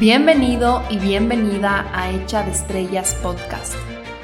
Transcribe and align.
Bienvenido 0.00 0.82
y 0.88 0.98
bienvenida 0.98 1.86
a 1.92 2.10
Hecha 2.10 2.42
de 2.42 2.52
Estrellas 2.52 3.14
Podcast. 3.22 3.74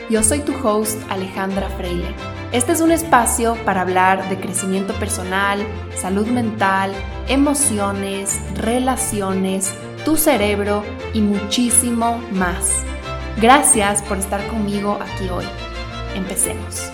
Yo 0.09 0.23
soy 0.23 0.39
tu 0.41 0.55
host 0.67 0.99
Alejandra 1.11 1.69
Freile. 1.69 2.15
Este 2.51 2.73
es 2.73 2.81
un 2.81 2.93
espacio 2.93 3.59
para 3.67 3.83
hablar 3.83 4.27
de 4.31 4.41
crecimiento 4.41 4.95
personal, 4.95 5.61
salud 5.95 6.29
mental, 6.29 6.93
emociones, 7.29 8.41
relaciones, 8.55 9.75
tu 10.07 10.17
cerebro 10.17 10.83
y 11.13 11.21
muchísimo 11.21 12.23
más. 12.33 12.83
Gracias 13.39 14.01
por 14.01 14.17
estar 14.17 14.47
conmigo 14.49 14.99
aquí 14.99 15.29
hoy. 15.29 15.45
Empecemos. 16.15 16.91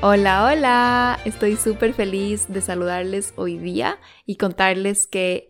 Hola, 0.00 0.46
hola. 0.46 1.20
Estoy 1.24 1.54
súper 1.54 1.94
feliz 1.94 2.46
de 2.48 2.62
saludarles 2.62 3.32
hoy 3.36 3.58
día 3.58 4.00
y 4.26 4.38
contarles 4.38 5.06
que 5.06 5.49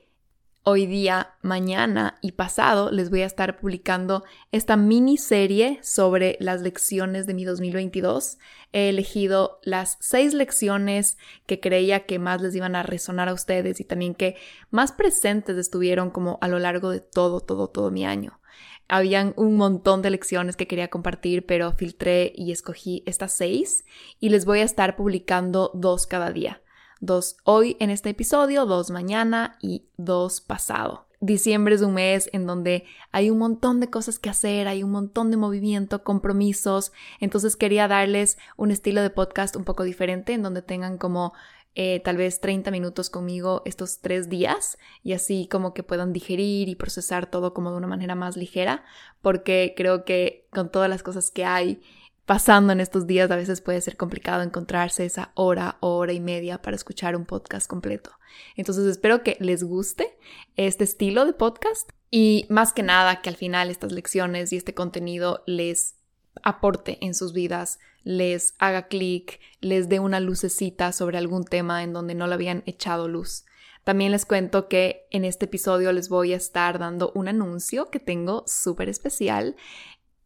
Hoy 0.62 0.84
día, 0.84 1.38
mañana 1.40 2.18
y 2.20 2.32
pasado 2.32 2.90
les 2.90 3.08
voy 3.08 3.22
a 3.22 3.26
estar 3.26 3.58
publicando 3.58 4.24
esta 4.52 4.76
miniserie 4.76 5.78
sobre 5.82 6.36
las 6.38 6.60
lecciones 6.60 7.26
de 7.26 7.32
mi 7.32 7.46
2022. 7.46 8.36
He 8.70 8.90
elegido 8.90 9.58
las 9.62 9.96
seis 10.00 10.34
lecciones 10.34 11.16
que 11.46 11.60
creía 11.60 12.04
que 12.04 12.18
más 12.18 12.42
les 12.42 12.54
iban 12.54 12.76
a 12.76 12.82
resonar 12.82 13.30
a 13.30 13.32
ustedes 13.32 13.80
y 13.80 13.84
también 13.84 14.14
que 14.14 14.36
más 14.68 14.92
presentes 14.92 15.56
estuvieron 15.56 16.10
como 16.10 16.36
a 16.42 16.48
lo 16.48 16.58
largo 16.58 16.90
de 16.90 17.00
todo, 17.00 17.40
todo, 17.40 17.68
todo 17.68 17.90
mi 17.90 18.04
año. 18.04 18.38
Habían 18.86 19.32
un 19.38 19.56
montón 19.56 20.02
de 20.02 20.10
lecciones 20.10 20.56
que 20.56 20.66
quería 20.66 20.90
compartir, 20.90 21.46
pero 21.46 21.72
filtré 21.72 22.34
y 22.36 22.52
escogí 22.52 23.02
estas 23.06 23.32
seis 23.32 23.86
y 24.18 24.28
les 24.28 24.44
voy 24.44 24.58
a 24.58 24.64
estar 24.64 24.94
publicando 24.94 25.70
dos 25.72 26.06
cada 26.06 26.32
día 26.32 26.59
dos 27.00 27.36
hoy 27.44 27.76
en 27.80 27.90
este 27.90 28.10
episodio, 28.10 28.66
dos 28.66 28.90
mañana 28.90 29.58
y 29.60 29.84
dos 29.96 30.40
pasado. 30.40 31.06
Diciembre 31.22 31.74
es 31.74 31.82
un 31.82 31.94
mes 31.94 32.30
en 32.32 32.46
donde 32.46 32.84
hay 33.12 33.28
un 33.28 33.38
montón 33.38 33.80
de 33.80 33.90
cosas 33.90 34.18
que 34.18 34.30
hacer, 34.30 34.68
hay 34.68 34.82
un 34.82 34.90
montón 34.90 35.30
de 35.30 35.36
movimiento, 35.36 36.02
compromisos, 36.02 36.92
entonces 37.20 37.56
quería 37.56 37.88
darles 37.88 38.38
un 38.56 38.70
estilo 38.70 39.02
de 39.02 39.10
podcast 39.10 39.56
un 39.56 39.64
poco 39.64 39.84
diferente 39.84 40.32
en 40.32 40.42
donde 40.42 40.62
tengan 40.62 40.96
como 40.96 41.34
eh, 41.74 42.00
tal 42.00 42.16
vez 42.16 42.40
30 42.40 42.70
minutos 42.70 43.10
conmigo 43.10 43.62
estos 43.64 44.00
tres 44.00 44.28
días 44.28 44.76
y 45.04 45.12
así 45.12 45.46
como 45.46 45.72
que 45.72 45.82
puedan 45.82 46.12
digerir 46.12 46.68
y 46.68 46.74
procesar 46.74 47.26
todo 47.26 47.54
como 47.54 47.70
de 47.70 47.76
una 47.76 47.86
manera 47.86 48.14
más 48.14 48.36
ligera, 48.36 48.82
porque 49.20 49.74
creo 49.76 50.04
que 50.04 50.48
con 50.50 50.70
todas 50.70 50.88
las 50.88 51.02
cosas 51.02 51.30
que 51.30 51.44
hay 51.44 51.82
pasando 52.26 52.72
en 52.72 52.80
estos 52.80 53.06
días, 53.06 53.30
a 53.30 53.36
veces 53.36 53.60
puede 53.60 53.80
ser 53.80 53.96
complicado 53.96 54.42
encontrarse 54.42 55.04
esa 55.04 55.32
hora 55.34 55.78
o 55.80 55.96
hora 55.96 56.12
y 56.12 56.20
media 56.20 56.62
para 56.62 56.76
escuchar 56.76 57.16
un 57.16 57.26
podcast 57.26 57.66
completo. 57.66 58.10
Entonces 58.56 58.86
espero 58.86 59.22
que 59.22 59.36
les 59.40 59.64
guste 59.64 60.16
este 60.56 60.84
estilo 60.84 61.26
de 61.26 61.32
podcast 61.32 61.90
y 62.10 62.46
más 62.48 62.72
que 62.72 62.82
nada 62.82 63.22
que 63.22 63.28
al 63.28 63.36
final 63.36 63.70
estas 63.70 63.92
lecciones 63.92 64.52
y 64.52 64.56
este 64.56 64.74
contenido 64.74 65.42
les 65.46 65.96
aporte 66.42 66.98
en 67.04 67.14
sus 67.14 67.32
vidas, 67.32 67.78
les 68.02 68.54
haga 68.58 68.88
clic, 68.88 69.40
les 69.60 69.88
dé 69.88 70.00
una 70.00 70.20
lucecita 70.20 70.92
sobre 70.92 71.18
algún 71.18 71.44
tema 71.44 71.82
en 71.82 71.92
donde 71.92 72.14
no 72.14 72.26
le 72.26 72.34
habían 72.34 72.62
echado 72.66 73.08
luz. 73.08 73.44
También 73.84 74.12
les 74.12 74.26
cuento 74.26 74.68
que 74.68 75.06
en 75.10 75.24
este 75.24 75.46
episodio 75.46 75.92
les 75.92 76.08
voy 76.08 76.32
a 76.32 76.36
estar 76.36 76.78
dando 76.78 77.12
un 77.14 77.28
anuncio 77.28 77.90
que 77.90 77.98
tengo 77.98 78.44
súper 78.46 78.88
especial 78.88 79.56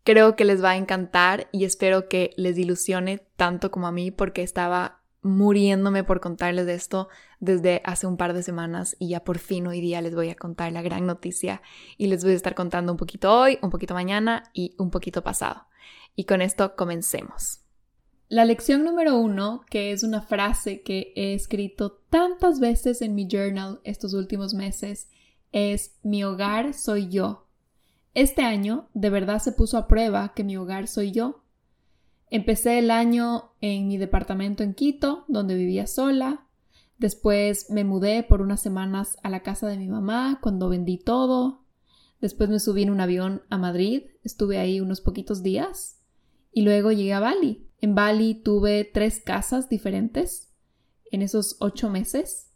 Creo 0.05 0.37
que 0.37 0.45
les 0.45 0.63
va 0.63 0.73
a 0.73 0.77
encantar 0.77 1.49
y 1.51 1.65
espero 1.65 2.11
que 2.11 2.35
les 2.37 2.59
ilusione 2.59 3.27
tanto 3.37 3.71
como 3.71 3.87
a 3.87 3.93
mí 3.93 4.11
porque 4.11 4.43
estaba 4.43 5.01
muriéndome 5.23 6.05
por 6.05 6.21
contarles 6.21 6.67
de 6.67 6.75
esto 6.75 7.09
desde 7.41 7.81
hace 7.87 8.07
un 8.07 8.19
par 8.19 8.35
de 8.35 8.43
semanas 8.43 8.97
y 8.99 9.09
ya 9.09 9.25
por 9.25 9.39
fin 9.39 9.67
hoy 9.67 9.81
día 9.81 10.03
les 10.03 10.15
voy 10.15 10.29
a 10.29 10.35
contar 10.35 10.71
la 10.73 10.83
gran 10.83 11.07
noticia 11.07 11.63
y 11.97 12.09
les 12.09 12.23
voy 12.23 12.35
a 12.35 12.37
estar 12.37 12.55
contando 12.55 12.93
un 12.93 12.99
poquito 12.99 13.33
hoy, 13.33 13.59
un 13.63 13.71
poquito 13.71 13.95
mañana 13.95 14.43
y 14.53 14.75
un 14.77 14.91
poquito 14.91 15.23
pasado. 15.23 15.65
Y 16.15 16.25
con 16.25 16.43
esto 16.43 16.77
comencemos. 16.77 17.61
La 18.29 18.45
lección 18.45 18.85
número 18.85 19.17
uno, 19.17 19.65
que 19.71 19.91
es 19.91 20.03
una 20.03 20.21
frase 20.21 20.83
que 20.83 21.15
he 21.17 21.33
escrito 21.33 22.03
tantas 22.11 22.61
veces 22.61 23.01
en 23.01 23.15
mi 23.15 23.27
journal 23.27 23.81
estos 23.85 24.13
últimos 24.13 24.53
meses, 24.53 25.09
es 25.51 25.97
mi 26.03 26.25
hogar 26.25 26.75
soy 26.75 27.09
yo 27.09 27.44
este 28.15 28.43
año 28.43 28.89
de 28.95 29.11
verdad 29.11 29.41
se 29.41 29.53
puso 29.53 29.77
a 29.77 29.89
prueba 29.89 30.33
que 30.35 30.45
mi 30.45 30.57
hogar 30.57 30.89
soy 30.89 31.11
yo. 31.11 31.43
Empecé 32.31 32.79
el 32.79 32.91
año 32.91 33.53
en 33.61 33.89
mi 33.89 33.97
departamento 33.97 34.63
en 34.63 34.75
Quito, 34.75 35.25
donde 35.29 35.55
vivía 35.55 35.87
sola. 35.87 36.47
Después 36.99 37.71
me 37.71 37.85
mudé 37.85 38.23
por 38.23 38.41
unas 38.41 38.61
semanas 38.61 39.17
a 39.23 39.31
la 39.31 39.43
casa 39.43 39.67
de 39.67 39.77
mi 39.77 39.89
mamá 39.89 40.39
cuando 40.41 40.69
vendí 40.69 40.97
todo. 40.97 41.65
Después 42.21 42.49
me 42.49 42.61
subí 42.61 42.83
en 42.83 42.91
un 42.91 43.01
avión 43.01 43.43
a 43.51 43.59
Madrid, 43.59 44.05
estuve 44.23 44.59
ahí 44.59 44.81
unos 44.81 45.01
poquitos 45.01 45.43
días. 45.43 46.01
Y 46.53 46.63
luego 46.63 46.93
llegué 46.93 47.13
a 47.13 47.21
Bali. 47.21 47.69
En 47.81 47.95
Bali 47.95 48.35
tuve 48.35 48.85
tres 48.85 49.21
casas 49.21 49.69
diferentes 49.69 50.55
en 51.11 51.21
esos 51.23 51.57
ocho 51.61 51.91
meses. 51.91 52.51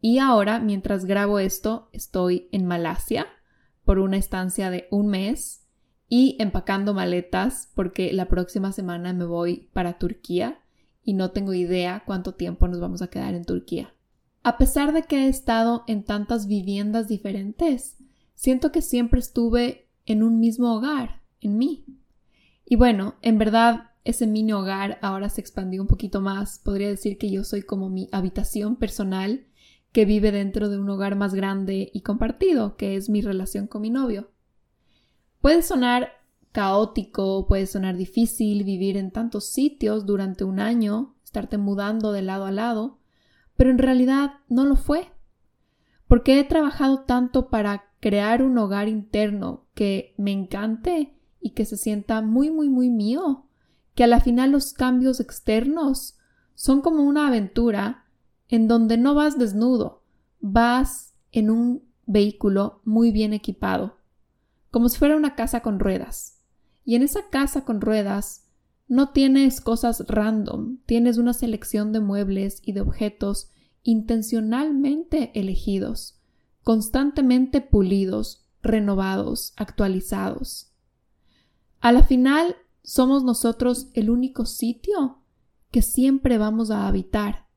Y 0.00 0.18
ahora, 0.18 0.60
mientras 0.60 1.04
grabo 1.04 1.38
esto, 1.38 1.90
estoy 1.92 2.48
en 2.52 2.64
Malasia, 2.64 3.26
por 3.84 3.98
una 3.98 4.16
estancia 4.16 4.70
de 4.70 4.86
un 4.90 5.08
mes 5.08 5.66
y 6.08 6.36
empacando 6.40 6.92
maletas 6.92 7.70
porque 7.74 8.12
la 8.12 8.26
próxima 8.26 8.72
semana 8.72 9.12
me 9.12 9.24
voy 9.24 9.68
para 9.72 9.98
Turquía 9.98 10.60
y 11.02 11.14
no 11.14 11.30
tengo 11.30 11.54
idea 11.54 12.02
cuánto 12.06 12.34
tiempo 12.34 12.68
nos 12.68 12.80
vamos 12.80 13.02
a 13.02 13.08
quedar 13.08 13.34
en 13.34 13.44
Turquía. 13.44 13.94
A 14.42 14.58
pesar 14.58 14.92
de 14.92 15.02
que 15.02 15.26
he 15.26 15.28
estado 15.28 15.84
en 15.86 16.02
tantas 16.04 16.46
viviendas 16.46 17.08
diferentes, 17.08 17.98
siento 18.34 18.72
que 18.72 18.82
siempre 18.82 19.20
estuve 19.20 19.88
en 20.06 20.22
un 20.22 20.40
mismo 20.40 20.74
hogar, 20.74 21.20
en 21.40 21.58
mí. 21.58 21.84
Y 22.64 22.76
bueno, 22.76 23.16
en 23.22 23.38
verdad 23.38 23.90
ese 24.04 24.26
mini 24.26 24.52
hogar 24.52 24.98
ahora 25.02 25.28
se 25.28 25.40
expandió 25.40 25.82
un 25.82 25.88
poquito 25.88 26.20
más. 26.20 26.58
Podría 26.58 26.88
decir 26.88 27.18
que 27.18 27.30
yo 27.30 27.44
soy 27.44 27.62
como 27.62 27.90
mi 27.90 28.08
habitación 28.12 28.76
personal 28.76 29.46
que 29.92 30.04
vive 30.04 30.32
dentro 30.32 30.68
de 30.68 30.78
un 30.78 30.88
hogar 30.88 31.16
más 31.16 31.34
grande 31.34 31.90
y 31.92 32.02
compartido, 32.02 32.76
que 32.76 32.96
es 32.96 33.08
mi 33.08 33.20
relación 33.22 33.66
con 33.66 33.82
mi 33.82 33.90
novio. 33.90 34.30
Puede 35.40 35.62
sonar 35.62 36.12
caótico, 36.52 37.46
puede 37.46 37.66
sonar 37.66 37.96
difícil 37.96 38.64
vivir 38.64 38.96
en 38.96 39.10
tantos 39.10 39.46
sitios 39.46 40.06
durante 40.06 40.44
un 40.44 40.60
año, 40.60 41.14
estarte 41.24 41.58
mudando 41.58 42.12
de 42.12 42.22
lado 42.22 42.46
a 42.46 42.50
lado, 42.50 42.98
pero 43.56 43.70
en 43.70 43.78
realidad 43.78 44.34
no 44.48 44.64
lo 44.64 44.76
fue. 44.76 45.10
Porque 46.06 46.40
he 46.40 46.44
trabajado 46.44 47.00
tanto 47.04 47.50
para 47.50 47.84
crear 48.00 48.42
un 48.42 48.58
hogar 48.58 48.88
interno 48.88 49.66
que 49.74 50.14
me 50.16 50.32
encante 50.32 51.14
y 51.40 51.50
que 51.50 51.64
se 51.64 51.76
sienta 51.76 52.20
muy, 52.20 52.50
muy, 52.50 52.68
muy 52.68 52.90
mío, 52.90 53.46
que 53.94 54.04
a 54.04 54.06
la 54.06 54.20
final 54.20 54.50
los 54.50 54.72
cambios 54.72 55.20
externos 55.20 56.16
son 56.54 56.80
como 56.80 57.02
una 57.02 57.28
aventura 57.28 57.99
en 58.50 58.66
donde 58.66 58.98
no 58.98 59.14
vas 59.14 59.38
desnudo, 59.38 60.02
vas 60.40 61.14
en 61.30 61.50
un 61.50 61.84
vehículo 62.06 62.82
muy 62.84 63.12
bien 63.12 63.32
equipado, 63.32 63.98
como 64.70 64.88
si 64.88 64.98
fuera 64.98 65.16
una 65.16 65.36
casa 65.36 65.60
con 65.60 65.78
ruedas. 65.78 66.40
Y 66.84 66.96
en 66.96 67.02
esa 67.02 67.28
casa 67.30 67.64
con 67.64 67.80
ruedas 67.80 68.48
no 68.88 69.10
tienes 69.10 69.60
cosas 69.60 70.04
random, 70.08 70.78
tienes 70.84 71.16
una 71.16 71.32
selección 71.32 71.92
de 71.92 72.00
muebles 72.00 72.60
y 72.64 72.72
de 72.72 72.80
objetos 72.80 73.50
intencionalmente 73.84 75.30
elegidos, 75.38 76.20
constantemente 76.64 77.60
pulidos, 77.60 78.48
renovados, 78.62 79.54
actualizados. 79.56 80.72
A 81.80 81.92
la 81.92 82.02
final, 82.02 82.56
somos 82.82 83.22
nosotros 83.22 83.90
el 83.94 84.10
único 84.10 84.44
sitio 84.44 85.18
que 85.70 85.82
siempre 85.82 86.36
vamos 86.36 86.72
a 86.72 86.88
habitar 86.88 87.49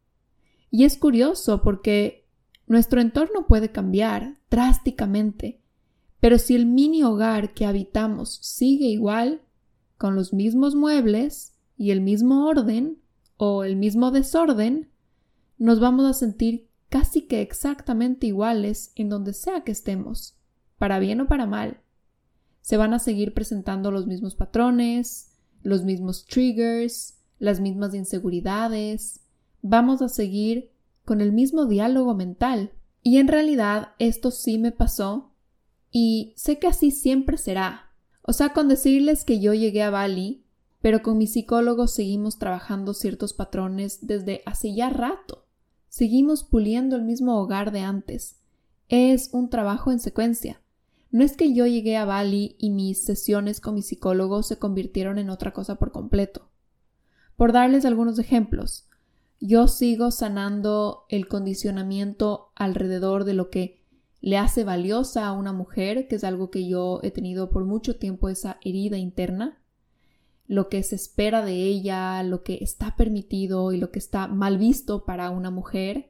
y 0.73 0.85
es 0.85 0.97
curioso 0.97 1.61
porque 1.61 2.25
nuestro 2.65 2.99
entorno 2.99 3.45
puede 3.45 3.71
cambiar 3.71 4.39
drásticamente, 4.49 5.61
pero 6.19 6.39
si 6.39 6.55
el 6.55 6.65
mini 6.65 7.03
hogar 7.03 7.53
que 7.53 7.67
habitamos 7.67 8.39
sigue 8.41 8.87
igual, 8.87 9.43
con 9.99 10.15
los 10.15 10.33
mismos 10.33 10.73
muebles 10.73 11.53
y 11.77 11.91
el 11.91 12.01
mismo 12.01 12.47
orden 12.47 12.97
o 13.37 13.63
el 13.63 13.75
mismo 13.75 14.09
desorden, 14.09 14.89
nos 15.59 15.79
vamos 15.79 16.05
a 16.05 16.13
sentir 16.13 16.67
casi 16.89 17.27
que 17.27 17.43
exactamente 17.43 18.25
iguales 18.25 18.93
en 18.95 19.09
donde 19.09 19.33
sea 19.33 19.63
que 19.63 19.71
estemos, 19.71 20.39
para 20.79 20.97
bien 20.97 21.21
o 21.21 21.27
para 21.27 21.45
mal. 21.45 21.81
Se 22.61 22.77
van 22.77 22.95
a 22.95 22.99
seguir 22.99 23.35
presentando 23.35 23.91
los 23.91 24.07
mismos 24.07 24.33
patrones, 24.33 25.37
los 25.61 25.83
mismos 25.83 26.25
triggers, 26.25 27.19
las 27.37 27.59
mismas 27.59 27.93
inseguridades, 27.93 29.22
vamos 29.63 30.03
a 30.03 30.09
seguir 30.09 30.69
con 31.05 31.21
el 31.21 31.31
mismo 31.31 31.65
diálogo 31.65 32.13
mental. 32.13 32.73
Y 33.01 33.17
en 33.17 33.27
realidad 33.27 33.93
esto 33.97 34.29
sí 34.29 34.59
me 34.59 34.71
pasó 34.71 35.33
y 35.91 36.33
sé 36.37 36.59
que 36.59 36.67
así 36.67 36.91
siempre 36.91 37.37
será. 37.37 37.91
O 38.21 38.31
sea, 38.31 38.53
con 38.53 38.67
decirles 38.67 39.25
que 39.25 39.39
yo 39.39 39.55
llegué 39.55 39.81
a 39.81 39.89
Bali, 39.89 40.45
pero 40.81 41.01
con 41.01 41.17
mi 41.17 41.25
psicólogo 41.25 41.87
seguimos 41.87 42.37
trabajando 42.37 42.93
ciertos 42.93 43.33
patrones 43.33 44.05
desde 44.05 44.43
hace 44.45 44.75
ya 44.75 44.89
rato. 44.89 45.47
Seguimos 45.89 46.43
puliendo 46.43 46.95
el 46.95 47.03
mismo 47.03 47.39
hogar 47.39 47.71
de 47.71 47.81
antes, 47.81 48.37
es 48.89 49.29
un 49.33 49.49
trabajo 49.49 49.91
en 49.91 49.99
secuencia. 49.99 50.61
No 51.11 51.23
es 51.23 51.37
que 51.37 51.53
yo 51.53 51.65
llegué 51.65 51.97
a 51.97 52.05
Bali 52.05 52.55
y 52.57 52.69
mis 52.69 53.03
sesiones 53.03 53.61
con 53.61 53.75
mi 53.75 53.81
psicólogo 53.81 54.43
se 54.43 54.57
convirtieron 54.57 55.19
en 55.19 55.29
otra 55.29 55.53
cosa 55.53 55.75
por 55.75 55.91
completo. 55.91 56.49
Por 57.35 57.53
darles 57.53 57.85
algunos 57.85 58.19
ejemplos, 58.19 58.87
yo 59.45 59.67
sigo 59.67 60.09
sanando 60.09 61.03
el 61.09 61.27
condicionamiento 61.27 62.53
alrededor 62.55 63.25
de 63.25 63.33
lo 63.33 63.49
que 63.49 63.81
le 64.21 64.37
hace 64.37 64.63
valiosa 64.63 65.27
a 65.27 65.33
una 65.33 65.51
mujer, 65.51 66.07
que 66.07 66.15
es 66.15 66.23
algo 66.23 66.49
que 66.49 66.65
yo 66.65 67.01
he 67.03 67.11
tenido 67.11 67.49
por 67.49 67.65
mucho 67.65 67.97
tiempo 67.97 68.29
esa 68.29 68.57
herida 68.63 68.97
interna, 68.97 69.61
lo 70.47 70.69
que 70.69 70.81
se 70.81 70.95
espera 70.95 71.43
de 71.43 71.55
ella, 71.55 72.23
lo 72.23 72.41
que 72.41 72.59
está 72.61 72.95
permitido 72.95 73.73
y 73.73 73.77
lo 73.79 73.91
que 73.91 73.99
está 73.99 74.27
mal 74.27 74.57
visto 74.57 75.03
para 75.03 75.29
una 75.29 75.51
mujer. 75.51 76.09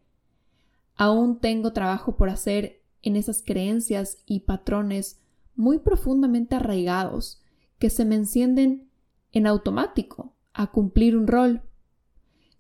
Aún 0.96 1.40
tengo 1.40 1.74
trabajo 1.74 2.16
por 2.16 2.30
hacer 2.30 2.84
en 3.02 3.16
esas 3.16 3.42
creencias 3.42 4.20
y 4.28 4.42
patrones 4.42 5.20
muy 5.56 5.80
profundamente 5.80 6.56
arraigados 6.56 7.42
que 7.80 7.90
se 7.90 8.06
me 8.06 8.14
encienden 8.14 8.92
en 9.32 9.48
automático 9.48 10.36
a 10.54 10.68
cumplir 10.68 11.18
un 11.18 11.26
rol. 11.26 11.64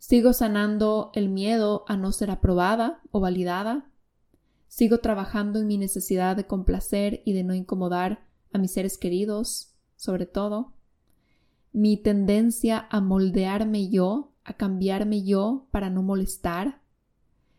Sigo 0.05 0.33
sanando 0.33 1.11
el 1.13 1.29
miedo 1.29 1.85
a 1.87 1.95
no 1.95 2.11
ser 2.11 2.29
aprobada 2.29 3.01
o 3.11 3.21
validada, 3.21 3.89
Sigo 4.67 4.97
trabajando 4.97 5.59
en 5.59 5.67
mi 5.67 5.77
necesidad 5.77 6.35
de 6.35 6.45
complacer 6.45 7.21
y 7.23 7.31
de 7.31 7.45
no 7.45 7.53
incomodar 7.53 8.27
a 8.51 8.57
mis 8.57 8.73
seres 8.73 8.97
queridos, 8.97 9.75
sobre 9.95 10.25
todo. 10.25 10.73
Mi 11.71 11.95
tendencia 11.95 12.85
a 12.89 12.99
moldearme 12.99 13.87
yo, 13.87 14.33
a 14.43 14.57
cambiarme 14.57 15.23
yo 15.23 15.67
para 15.71 15.89
no 15.89 16.03
molestar. 16.03 16.81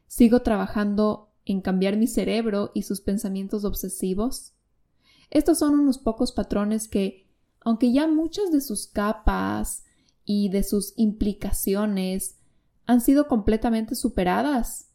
Sigo 0.07 0.43
trabajando 0.43 1.33
en 1.47 1.63
cambiar 1.63 1.97
mi 1.97 2.07
cerebro 2.07 2.73
y 2.75 2.83
sus 2.83 3.01
pensamientos 3.01 3.65
obsesivos. 3.65 4.53
Estos 5.31 5.61
son 5.61 5.79
unos 5.81 5.97
pocos 5.97 6.31
patrones 6.33 6.89
que, 6.89 7.27
aunque 7.61 7.91
ya 7.91 8.07
muchas 8.07 8.53
de 8.53 8.61
sus 8.61 8.87
capas 8.87 9.84
y 10.25 10.49
de 10.49 10.63
sus 10.63 10.95
implicaciones 10.97 12.39
han 12.87 13.01
sido 13.01 13.29
completamente 13.29 13.95
superadas, 13.95 14.91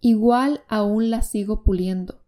igual 0.00 0.62
aún 0.68 1.10
las 1.10 1.30
sigo 1.30 1.62
puliendo. 1.62 2.22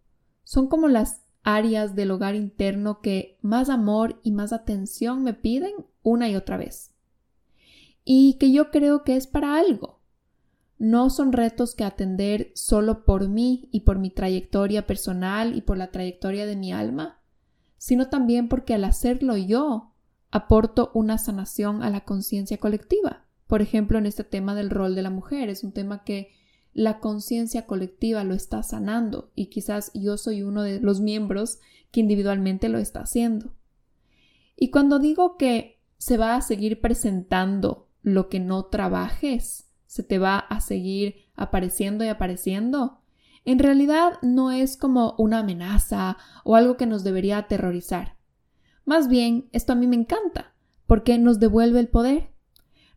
Son 0.45 0.69
como 0.69 0.89
las 0.89 1.23
áreas 1.43 1.95
del 1.95 2.11
hogar 2.11 2.35
interno 2.35 3.01
que 3.01 3.39
más 3.43 3.69
amor 3.69 4.21
y 4.23 4.33
más 4.33 4.53
atención 4.53 5.23
me 5.23 5.35
piden 5.35 5.73
una 6.03 6.29
y 6.29 6.37
otra 6.37 6.57
vez. 6.57 6.95
Y 8.05 8.35
que 8.35 8.53
yo 8.53 8.71
creo 8.71 9.05
que 9.05 9.17
es 9.17 9.27
para 9.27 9.57
algo. 9.57 10.01
No 10.79 11.11
son 11.11 11.33
retos 11.33 11.75
que 11.75 11.85
atender 11.85 12.51
solo 12.55 13.05
por 13.05 13.29
mí 13.29 13.69
y 13.71 13.81
por 13.81 13.99
mi 13.99 14.11
trayectoria 14.11 14.87
personal 14.87 15.57
y 15.57 15.63
por 15.63 15.79
la 15.79 15.93
trayectoria 15.93 16.45
de 16.45 16.57
mi 16.57 16.73
alma, 16.73 17.21
sino 17.77 18.09
también 18.09 18.49
porque 18.49 18.75
al 18.75 18.85
hacerlo 18.85 19.37
yo 19.37 19.92
aporto 20.33 20.91
una 20.95 21.19
sanación 21.19 21.83
a 21.83 21.91
la 21.91 22.01
conciencia 22.01 22.59
colectiva. 22.59 23.25
Por 23.47 23.63
ejemplo, 23.63 23.99
en 23.99 24.07
este 24.07 24.25
tema 24.25 24.55
del 24.55 24.71
rol 24.71 24.95
de 24.95 25.03
la 25.03 25.11
mujer, 25.11 25.51
es 25.51 25.63
un 25.63 25.73
tema 25.73 26.03
que 26.03 26.33
la 26.73 27.01
conciencia 27.01 27.67
colectiva 27.67 28.25
lo 28.25 28.35
está 28.35 28.63
sanando 28.63 29.31
y 29.35 29.47
quizás 29.47 29.93
yo 29.95 30.17
soy 30.17 30.43
uno 30.43 30.63
de 30.63 30.81
los 30.81 31.01
miembros 31.01 31.59
que 31.91 32.01
individualmente 32.01 32.71
lo 32.71 32.79
está 32.79 33.01
haciendo. 33.01 33.53
Y 34.57 34.71
cuando 34.71 34.99
digo 34.99 35.37
que 35.37 35.81
se 35.99 36.17
va 36.17 36.35
a 36.35 36.41
seguir 36.41 36.81
presentando 36.81 37.89
lo 38.01 38.31
que 38.31 38.41
no 38.41 38.65
trabajes, 38.65 39.69
se 39.87 40.03
te 40.03 40.19
va 40.19 40.39
a 40.39 40.61
seguir 40.63 41.17
apareciendo 41.37 42.05
y 42.05 42.09
apareciendo, 42.09 43.03
en 43.45 43.59
realidad 43.59 44.15
no 44.23 44.51
es 44.51 44.79
como 44.79 45.15
una 45.19 45.41
amenaza 45.41 46.17
o 46.45 46.57
algo 46.57 46.79
que 46.79 46.87
nos 46.87 47.05
debería 47.05 47.37
aterrorizar. 47.37 48.17
Más 48.85 49.09
bien, 49.09 49.49
esto 49.53 49.73
a 49.73 49.77
mí 49.77 49.87
me 49.87 49.97
encanta, 49.97 50.55
porque 50.87 51.19
nos 51.19 51.41
devuelve 51.41 51.81
el 51.81 51.89
poder 51.89 52.33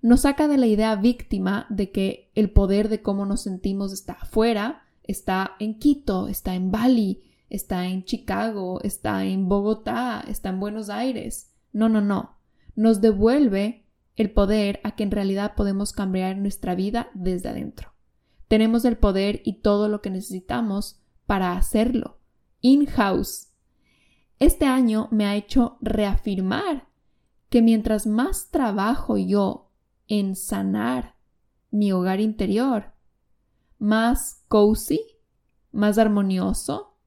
nos 0.05 0.21
saca 0.21 0.47
de 0.47 0.59
la 0.59 0.67
idea 0.67 0.95
víctima 0.97 1.65
de 1.71 1.89
que 1.89 2.29
el 2.35 2.51
poder 2.51 2.89
de 2.89 3.01
cómo 3.01 3.25
nos 3.25 3.41
sentimos 3.41 3.91
está 3.91 4.13
afuera, 4.13 4.83
está 5.01 5.55
en 5.57 5.79
Quito, 5.79 6.27
está 6.27 6.53
en 6.53 6.69
Bali, 6.69 7.23
está 7.49 7.87
en 7.87 8.05
Chicago, 8.05 8.79
está 8.83 9.25
en 9.25 9.49
Bogotá, 9.49 10.23
está 10.27 10.49
en 10.49 10.59
Buenos 10.59 10.91
Aires. 10.91 11.55
No, 11.73 11.89
no, 11.89 12.01
no. 12.01 12.37
Nos 12.75 13.01
devuelve 13.01 13.87
el 14.15 14.29
poder 14.29 14.79
a 14.83 14.95
que 14.95 15.01
en 15.01 15.09
realidad 15.09 15.55
podemos 15.55 15.91
cambiar 15.91 16.37
nuestra 16.37 16.75
vida 16.75 17.09
desde 17.15 17.49
adentro. 17.49 17.91
Tenemos 18.47 18.85
el 18.85 18.97
poder 18.97 19.41
y 19.43 19.61
todo 19.61 19.89
lo 19.89 20.03
que 20.03 20.11
necesitamos 20.11 21.01
para 21.25 21.53
hacerlo. 21.53 22.19
In-house. 22.61 23.47
Este 24.39 24.65
año 24.65 25.07
me 25.11 25.25
ha 25.25 25.35
hecho 25.35 25.77
reafirmar 25.81 26.87
que 27.49 27.61
mientras 27.61 28.05
más 28.05 28.49
trabajo 28.49 29.17
yo 29.17 29.71
en 30.07 30.35
sanar 30.35 31.15
mi 31.71 31.91
hogar 31.91 32.19
interior, 32.19 32.93
más 33.79 34.43
cozy, 34.47 34.99
más 35.71 35.97
armonioso, 35.97 36.97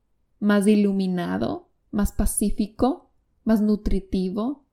más 0.40 0.66
iluminado, 0.66 1.68
más 1.90 2.12
pacífico, 2.12 3.10
más 3.44 3.60
nutritivo, 3.60 4.64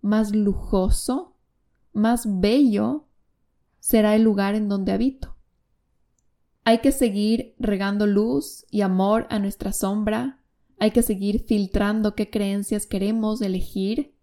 más 0.00 0.34
lujoso, 0.34 1.36
más 1.92 2.40
bello 2.40 3.06
será 3.80 4.14
el 4.14 4.22
lugar 4.22 4.54
en 4.54 4.68
donde 4.68 4.92
habito. 4.92 5.36
Hay 6.64 6.80
que 6.80 6.90
seguir 6.90 7.54
regando 7.58 8.06
luz 8.06 8.66
y 8.70 8.80
amor 8.80 9.26
a 9.30 9.38
nuestra 9.38 9.72
sombra, 9.72 10.35
hay 10.78 10.90
que 10.90 11.02
seguir 11.02 11.40
filtrando 11.40 12.14
qué 12.14 12.30
creencias 12.30 12.86
queremos 12.86 13.40
elegir, 13.40 14.14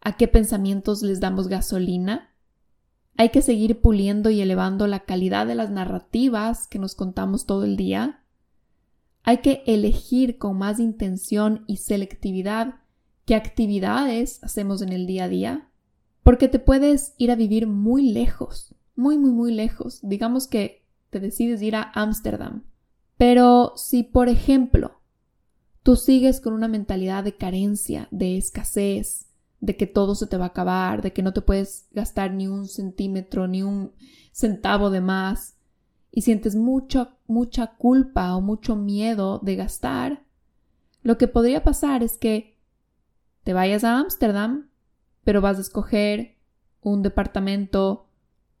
a 0.00 0.16
qué 0.16 0.28
pensamientos 0.28 1.02
les 1.02 1.20
damos 1.20 1.48
gasolina, 1.48 2.34
hay 3.16 3.30
que 3.30 3.42
seguir 3.42 3.80
puliendo 3.80 4.30
y 4.30 4.40
elevando 4.40 4.86
la 4.86 5.00
calidad 5.00 5.46
de 5.46 5.56
las 5.56 5.70
narrativas 5.70 6.68
que 6.68 6.78
nos 6.78 6.94
contamos 6.94 7.46
todo 7.46 7.64
el 7.64 7.76
día. 7.76 8.22
Hay 9.24 9.38
que 9.38 9.64
elegir 9.66 10.38
con 10.38 10.56
más 10.56 10.78
intención 10.78 11.64
y 11.66 11.78
selectividad 11.78 12.76
qué 13.24 13.34
actividades 13.34 14.42
hacemos 14.44 14.82
en 14.82 14.92
el 14.92 15.06
día 15.08 15.24
a 15.24 15.28
día, 15.28 15.68
porque 16.22 16.46
te 16.46 16.60
puedes 16.60 17.14
ir 17.18 17.32
a 17.32 17.34
vivir 17.34 17.66
muy 17.66 18.12
lejos, 18.12 18.74
muy, 18.94 19.18
muy, 19.18 19.32
muy 19.32 19.52
lejos. 19.52 19.98
Digamos 20.02 20.46
que 20.46 20.86
te 21.10 21.18
decides 21.18 21.60
ir 21.60 21.74
a 21.74 21.90
Ámsterdam. 21.94 22.64
Pero 23.16 23.72
si, 23.74 24.04
por 24.04 24.28
ejemplo, 24.28 24.97
tú 25.82 25.96
sigues 25.96 26.40
con 26.40 26.52
una 26.52 26.68
mentalidad 26.68 27.24
de 27.24 27.36
carencia, 27.36 28.08
de 28.10 28.36
escasez, 28.36 29.26
de 29.60 29.76
que 29.76 29.86
todo 29.86 30.14
se 30.14 30.26
te 30.26 30.36
va 30.36 30.46
a 30.46 30.48
acabar, 30.48 31.02
de 31.02 31.12
que 31.12 31.22
no 31.22 31.32
te 31.32 31.42
puedes 31.42 31.86
gastar 31.92 32.32
ni 32.32 32.46
un 32.46 32.66
centímetro, 32.66 33.48
ni 33.48 33.62
un 33.62 33.92
centavo 34.32 34.90
de 34.90 35.00
más, 35.00 35.56
y 36.10 36.22
sientes 36.22 36.54
mucha, 36.54 37.16
mucha 37.26 37.74
culpa 37.76 38.34
o 38.36 38.40
mucho 38.40 38.76
miedo 38.76 39.40
de 39.42 39.56
gastar, 39.56 40.24
lo 41.02 41.18
que 41.18 41.28
podría 41.28 41.62
pasar 41.62 42.02
es 42.02 42.16
que 42.16 42.56
te 43.44 43.52
vayas 43.52 43.84
a 43.84 43.98
Ámsterdam, 43.98 44.68
pero 45.24 45.40
vas 45.40 45.58
a 45.58 45.62
escoger 45.62 46.36
un 46.82 47.02
departamento 47.02 48.06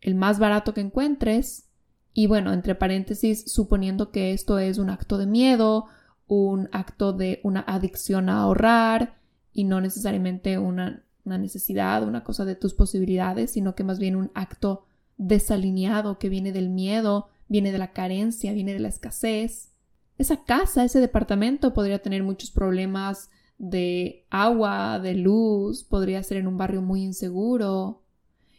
el 0.00 0.14
más 0.14 0.38
barato 0.38 0.74
que 0.74 0.80
encuentres, 0.80 1.68
y 2.14 2.26
bueno, 2.26 2.52
entre 2.52 2.74
paréntesis, 2.74 3.44
suponiendo 3.52 4.10
que 4.10 4.32
esto 4.32 4.58
es 4.58 4.78
un 4.78 4.90
acto 4.90 5.18
de 5.18 5.26
miedo, 5.26 5.86
un 6.28 6.68
acto 6.72 7.12
de 7.12 7.40
una 7.42 7.60
adicción 7.60 8.28
a 8.28 8.42
ahorrar, 8.42 9.18
y 9.52 9.64
no 9.64 9.80
necesariamente 9.80 10.56
una, 10.56 11.02
necesidad, 11.24 12.06
una 12.06 12.22
cosa 12.22 12.44
de 12.44 12.54
tus 12.54 12.74
posibilidades, 12.74 13.50
sino 13.50 13.74
que 13.74 13.82
más 13.82 13.98
bien 13.98 14.14
un 14.14 14.30
acto 14.34 14.84
desalineado 15.16 16.18
que 16.18 16.28
viene 16.28 16.52
del 16.52 16.68
miedo, 16.68 17.28
viene 17.48 17.72
de 17.72 17.78
la 17.78 17.92
carencia, 17.92 18.52
viene 18.52 18.72
de 18.72 18.78
la 18.78 18.88
escasez. 18.88 19.72
Esa 20.16 20.44
casa, 20.44 20.84
ese 20.84 21.00
departamento 21.00 21.74
podría 21.74 22.00
tener 22.00 22.22
muchos 22.22 22.52
problemas 22.52 23.30
de 23.58 24.26
agua, 24.30 25.00
de 25.00 25.14
luz, 25.14 25.82
podría 25.82 26.22
ser 26.22 26.36
en 26.36 26.46
un 26.46 26.56
barrio 26.56 26.80
muy 26.80 27.02
inseguro. 27.02 28.04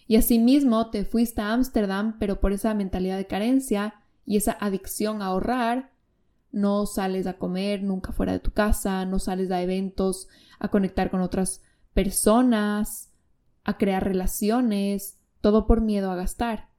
Y 0.05 0.17
asimismo 0.17 0.89
te 0.89 1.05
fuiste 1.05 1.41
a 1.41 1.53
Ámsterdam, 1.53 2.17
pero 2.19 2.41
por 2.41 2.51
esa 2.51 2.73
mentalidad 2.73 3.15
de 3.15 3.27
carencia 3.27 3.93
y 4.25 4.35
esa 4.35 4.57
adicción 4.59 5.21
a 5.21 5.27
ahorrar, 5.27 5.91
no 6.51 6.85
sales 6.85 7.27
a 7.27 7.37
comer 7.37 7.83
nunca 7.83 8.11
fuera 8.11 8.33
de 8.33 8.39
tu 8.39 8.51
casa, 8.51 9.05
no 9.05 9.19
sales 9.19 9.51
a 9.51 9.61
eventos 9.61 10.27
a 10.59 10.69
conectar 10.69 11.11
con 11.11 11.21
otras 11.21 11.61
personas, 11.93 13.11
a 13.63 13.77
crear 13.77 14.03
relaciones, 14.03 15.17
todo 15.41 15.67
por 15.67 15.81
miedo 15.81 16.11
a 16.11 16.15
gastar. 16.15 16.69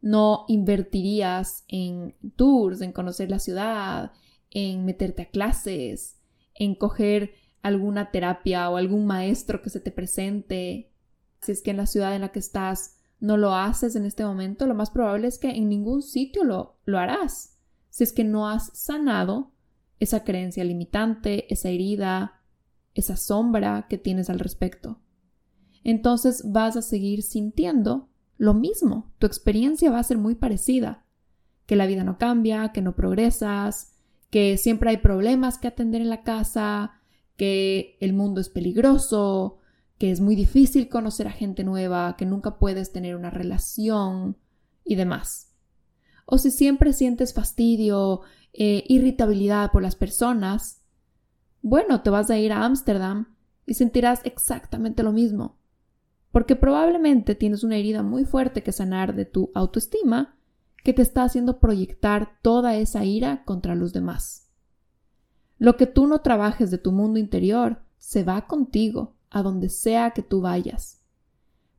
No 0.00 0.44
invertirías 0.48 1.64
en 1.68 2.14
tours, 2.36 2.80
en 2.80 2.92
conocer 2.92 3.30
la 3.30 3.38
ciudad, 3.38 4.12
en 4.50 4.84
meterte 4.84 5.22
a 5.22 5.30
clases, 5.30 6.18
en 6.54 6.74
coger 6.74 7.34
alguna 7.62 8.10
terapia 8.10 8.70
o 8.70 8.76
algún 8.76 9.06
maestro 9.06 9.62
que 9.62 9.70
se 9.70 9.80
te 9.80 9.90
presente. 9.90 10.92
Si 11.40 11.52
es 11.52 11.62
que 11.62 11.70
en 11.70 11.76
la 11.76 11.86
ciudad 11.86 12.14
en 12.14 12.22
la 12.22 12.30
que 12.30 12.38
estás 12.38 12.96
no 13.20 13.36
lo 13.36 13.54
haces 13.54 13.96
en 13.96 14.04
este 14.04 14.24
momento, 14.24 14.66
lo 14.66 14.74
más 14.74 14.90
probable 14.90 15.28
es 15.28 15.38
que 15.38 15.50
en 15.50 15.68
ningún 15.68 16.02
sitio 16.02 16.44
lo, 16.44 16.76
lo 16.84 16.98
harás. 16.98 17.57
Si 17.98 18.04
es 18.04 18.12
que 18.12 18.22
no 18.22 18.48
has 18.48 18.70
sanado 18.78 19.50
esa 19.98 20.22
creencia 20.22 20.62
limitante, 20.62 21.52
esa 21.52 21.68
herida, 21.68 22.42
esa 22.94 23.16
sombra 23.16 23.86
que 23.90 23.98
tienes 23.98 24.30
al 24.30 24.38
respecto. 24.38 25.00
Entonces 25.82 26.44
vas 26.46 26.76
a 26.76 26.82
seguir 26.82 27.24
sintiendo 27.24 28.08
lo 28.36 28.54
mismo. 28.54 29.12
Tu 29.18 29.26
experiencia 29.26 29.90
va 29.90 29.98
a 29.98 30.04
ser 30.04 30.16
muy 30.16 30.36
parecida. 30.36 31.06
Que 31.66 31.74
la 31.74 31.86
vida 31.86 32.04
no 32.04 32.18
cambia, 32.18 32.68
que 32.68 32.82
no 32.82 32.94
progresas, 32.94 33.96
que 34.30 34.58
siempre 34.58 34.90
hay 34.90 34.98
problemas 34.98 35.58
que 35.58 35.66
atender 35.66 36.00
en 36.00 36.10
la 36.10 36.22
casa, 36.22 37.00
que 37.36 37.96
el 37.98 38.12
mundo 38.12 38.40
es 38.40 38.48
peligroso, 38.48 39.58
que 39.98 40.12
es 40.12 40.20
muy 40.20 40.36
difícil 40.36 40.88
conocer 40.88 41.26
a 41.26 41.32
gente 41.32 41.64
nueva, 41.64 42.14
que 42.16 42.26
nunca 42.26 42.60
puedes 42.60 42.92
tener 42.92 43.16
una 43.16 43.30
relación 43.30 44.36
y 44.84 44.94
demás. 44.94 45.47
O 46.30 46.36
si 46.36 46.50
siempre 46.50 46.92
sientes 46.92 47.32
fastidio, 47.32 48.20
eh, 48.52 48.84
irritabilidad 48.86 49.72
por 49.72 49.80
las 49.80 49.96
personas, 49.96 50.82
bueno, 51.62 52.02
te 52.02 52.10
vas 52.10 52.28
a 52.28 52.36
ir 52.36 52.52
a 52.52 52.66
Ámsterdam 52.66 53.34
y 53.64 53.72
sentirás 53.72 54.20
exactamente 54.24 55.02
lo 55.02 55.10
mismo, 55.10 55.56
porque 56.30 56.54
probablemente 56.54 57.34
tienes 57.34 57.64
una 57.64 57.76
herida 57.76 58.02
muy 58.02 58.26
fuerte 58.26 58.62
que 58.62 58.72
sanar 58.72 59.16
de 59.16 59.24
tu 59.24 59.50
autoestima 59.54 60.36
que 60.84 60.92
te 60.92 61.00
está 61.00 61.22
haciendo 61.22 61.60
proyectar 61.60 62.38
toda 62.42 62.76
esa 62.76 63.06
ira 63.06 63.42
contra 63.46 63.74
los 63.74 63.94
demás. 63.94 64.50
Lo 65.56 65.78
que 65.78 65.86
tú 65.86 66.06
no 66.06 66.20
trabajes 66.20 66.70
de 66.70 66.76
tu 66.76 66.92
mundo 66.92 67.18
interior 67.18 67.80
se 67.96 68.22
va 68.22 68.46
contigo 68.46 69.14
a 69.30 69.42
donde 69.42 69.70
sea 69.70 70.10
que 70.10 70.22
tú 70.22 70.42
vayas. 70.42 70.97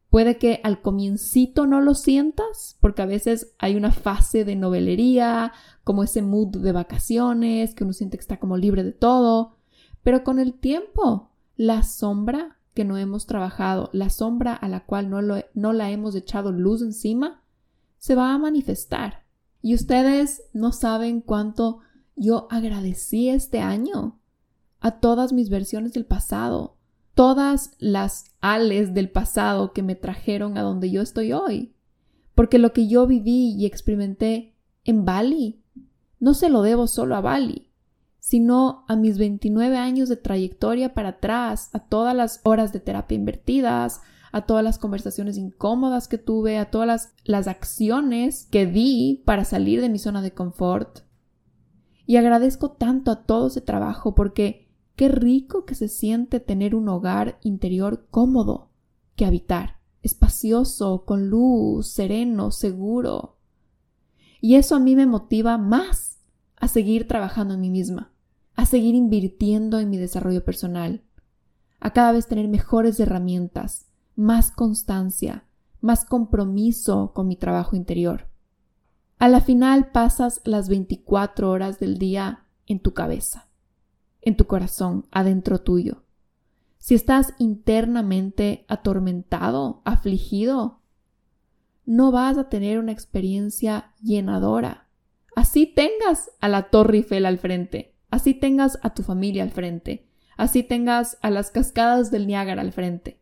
Puede 0.10 0.38
que 0.38 0.60
al 0.64 0.82
comiencito 0.82 1.68
no 1.68 1.82
lo 1.82 1.94
sientas, 1.94 2.78
porque 2.82 3.04
a 3.04 3.06
veces 3.06 3.54
hay 3.60 3.76
una 3.76 3.92
fase 3.92 4.44
de 4.44 4.56
novelería, 4.56 5.54
como 5.84 6.04
ese 6.04 6.24
mood 6.24 6.58
de 6.58 6.72
vacaciones, 6.72 7.76
que 7.76 7.84
uno 7.84 7.94
siente 7.94 8.18
que 8.18 8.22
está 8.22 8.40
como 8.40 8.58
libre 8.58 8.84
de 8.84 8.92
todo, 8.92 9.58
pero 10.02 10.24
con 10.24 10.40
el 10.40 10.54
tiempo, 10.54 11.30
la 11.56 11.84
sombra 11.84 12.58
que 12.74 12.86
no 12.86 12.98
hemos 12.98 13.28
trabajado, 13.28 13.90
la 13.94 14.10
sombra 14.10 14.54
a 14.54 14.68
la 14.68 14.86
cual 14.86 15.10
no, 15.10 15.20
no 15.54 15.74
la 15.74 15.92
hemos 15.92 16.16
echado 16.16 16.52
luz 16.52 16.82
encima, 16.82 17.44
se 18.00 18.16
va 18.16 18.34
a 18.34 18.38
manifestar. 18.40 19.26
Y 19.62 19.76
ustedes 19.76 20.44
no 20.54 20.72
saben 20.72 21.22
cuánto 21.22 21.80
yo 22.16 22.48
agradecí 22.50 23.30
este 23.30 23.60
año 23.60 24.20
a 24.80 25.00
todas 25.00 25.34
mis 25.34 25.50
versiones 25.50 25.94
del 25.94 26.06
pasado, 26.06 26.78
todas 27.20 27.72
las 27.80 28.32
ales 28.40 28.94
del 28.94 29.10
pasado 29.10 29.74
que 29.74 29.84
me 29.84 29.96
trajeron 29.96 30.58
a 30.58 30.62
donde 30.62 30.90
yo 30.90 31.02
estoy 31.02 31.34
hoy. 31.34 31.76
Porque 32.34 32.60
lo 32.60 32.72
que 32.72 32.88
yo 32.88 33.08
viví 33.08 33.56
y 33.58 33.66
experimenté 33.66 34.56
en 34.86 35.04
Bali, 35.04 35.62
no 36.22 36.34
se 36.34 36.50
lo 36.50 36.62
debo 36.62 36.88
solo 36.88 37.18
a 37.18 37.20
Bali, 37.20 37.74
sino 38.20 38.86
a 38.88 38.96
mis 38.96 39.18
29 39.18 39.76
años 39.76 40.08
de 40.08 40.16
trayectoria 40.16 40.94
para 40.94 41.10
atrás, 41.10 41.70
a 41.74 41.80
todas 41.80 42.16
las 42.16 42.40
horas 42.44 42.72
de 42.72 42.80
terapia 42.80 43.18
invertidas, 43.18 44.00
a 44.32 44.44
todas 44.44 44.64
las 44.64 44.80
conversaciones 44.80 45.36
incómodas 45.36 46.08
que 46.08 46.20
tuve, 46.20 46.58
a 46.58 46.72
todas 46.72 46.88
las, 46.88 47.14
las 47.26 47.50
acciones 47.50 48.48
que 48.50 48.66
di 48.66 49.24
para 49.26 49.44
salir 49.44 49.82
de 49.82 49.90
mi 49.90 50.00
zona 50.00 50.22
de 50.22 50.32
confort. 50.32 51.00
Y 52.06 52.16
agradezco 52.16 52.72
tanto 52.72 53.12
a 53.12 53.26
todo 53.26 53.48
ese 53.48 53.60
trabajo 53.60 54.16
porque 54.16 54.69
Qué 55.00 55.08
rico 55.08 55.64
que 55.64 55.76
se 55.76 55.88
siente 55.88 56.42
tener 56.42 56.76
un 56.76 56.90
hogar 56.90 57.40
interior 57.42 58.08
cómodo 58.12 58.68
que 59.16 59.26
habitar, 59.26 59.78
espacioso, 60.02 61.06
con 61.06 61.30
luz, 61.30 61.88
sereno, 61.88 62.52
seguro. 62.52 63.38
Y 64.42 64.56
eso 64.56 64.76
a 64.76 64.80
mí 64.82 64.98
me 64.98 65.06
motiva 65.06 65.58
más 65.58 66.20
a 66.58 66.68
seguir 66.68 67.08
trabajando 67.08 67.54
en 67.54 67.62
mí 67.62 67.70
misma, 67.70 68.12
a 68.56 68.66
seguir 68.66 68.94
invirtiendo 68.94 69.80
en 69.80 69.90
mi 69.90 69.96
desarrollo 69.96 70.44
personal, 70.44 71.02
a 71.80 71.94
cada 71.94 72.12
vez 72.12 72.28
tener 72.28 72.50
mejores 72.50 73.00
herramientas, 73.00 73.88
más 74.18 74.52
constancia, 74.52 75.46
más 75.80 76.04
compromiso 76.04 77.14
con 77.14 77.30
mi 77.30 77.38
trabajo 77.38 77.78
interior. 77.78 78.28
A 79.18 79.30
la 79.30 79.40
final 79.40 79.92
pasas 79.94 80.42
las 80.44 80.68
24 80.68 81.50
horas 81.50 81.80
del 81.80 81.98
día 82.00 82.48
en 82.66 82.82
tu 82.82 82.94
cabeza 82.94 83.49
en 84.22 84.36
tu 84.36 84.46
corazón, 84.46 85.06
adentro 85.12 85.62
tuyo. 85.62 86.04
Si 86.78 86.96
estás 86.96 87.34
internamente 87.40 88.66
atormentado, 88.68 89.82
afligido, 89.86 90.80
no 91.86 92.12
vas 92.12 92.38
a 92.38 92.50
tener 92.50 92.80
una 92.80 92.92
experiencia 92.92 93.94
llenadora. 94.02 94.88
Así 95.36 95.66
tengas 95.66 96.32
a 96.40 96.48
la 96.48 96.70
Torre 96.70 96.98
Eiffel 96.98 97.26
al 97.26 97.38
frente, 97.38 97.96
así 98.10 98.34
tengas 98.34 98.80
a 98.82 98.94
tu 98.94 99.04
familia 99.04 99.44
al 99.44 99.52
frente, 99.52 100.08
así 100.38 100.64
tengas 100.64 101.18
a 101.22 101.30
las 101.30 101.52
cascadas 101.52 102.12
del 102.12 102.28
Niágara 102.28 102.62
al 102.62 102.72
frente. 102.72 103.20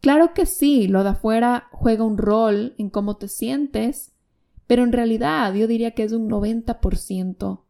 Claro 0.00 0.34
que 0.34 0.44
sí, 0.44 0.86
lo 0.86 1.02
de 1.02 1.10
afuera 1.10 1.68
juega 1.72 2.04
un 2.04 2.18
rol 2.18 2.74
en 2.76 2.90
cómo 2.90 3.16
te 3.16 3.28
sientes, 3.28 4.12
pero 4.66 4.82
en 4.82 4.92
realidad 4.92 5.54
yo 5.54 5.66
diría 5.66 5.92
que 5.92 6.04
es 6.04 6.12
un 6.12 6.28
90% 6.28 7.60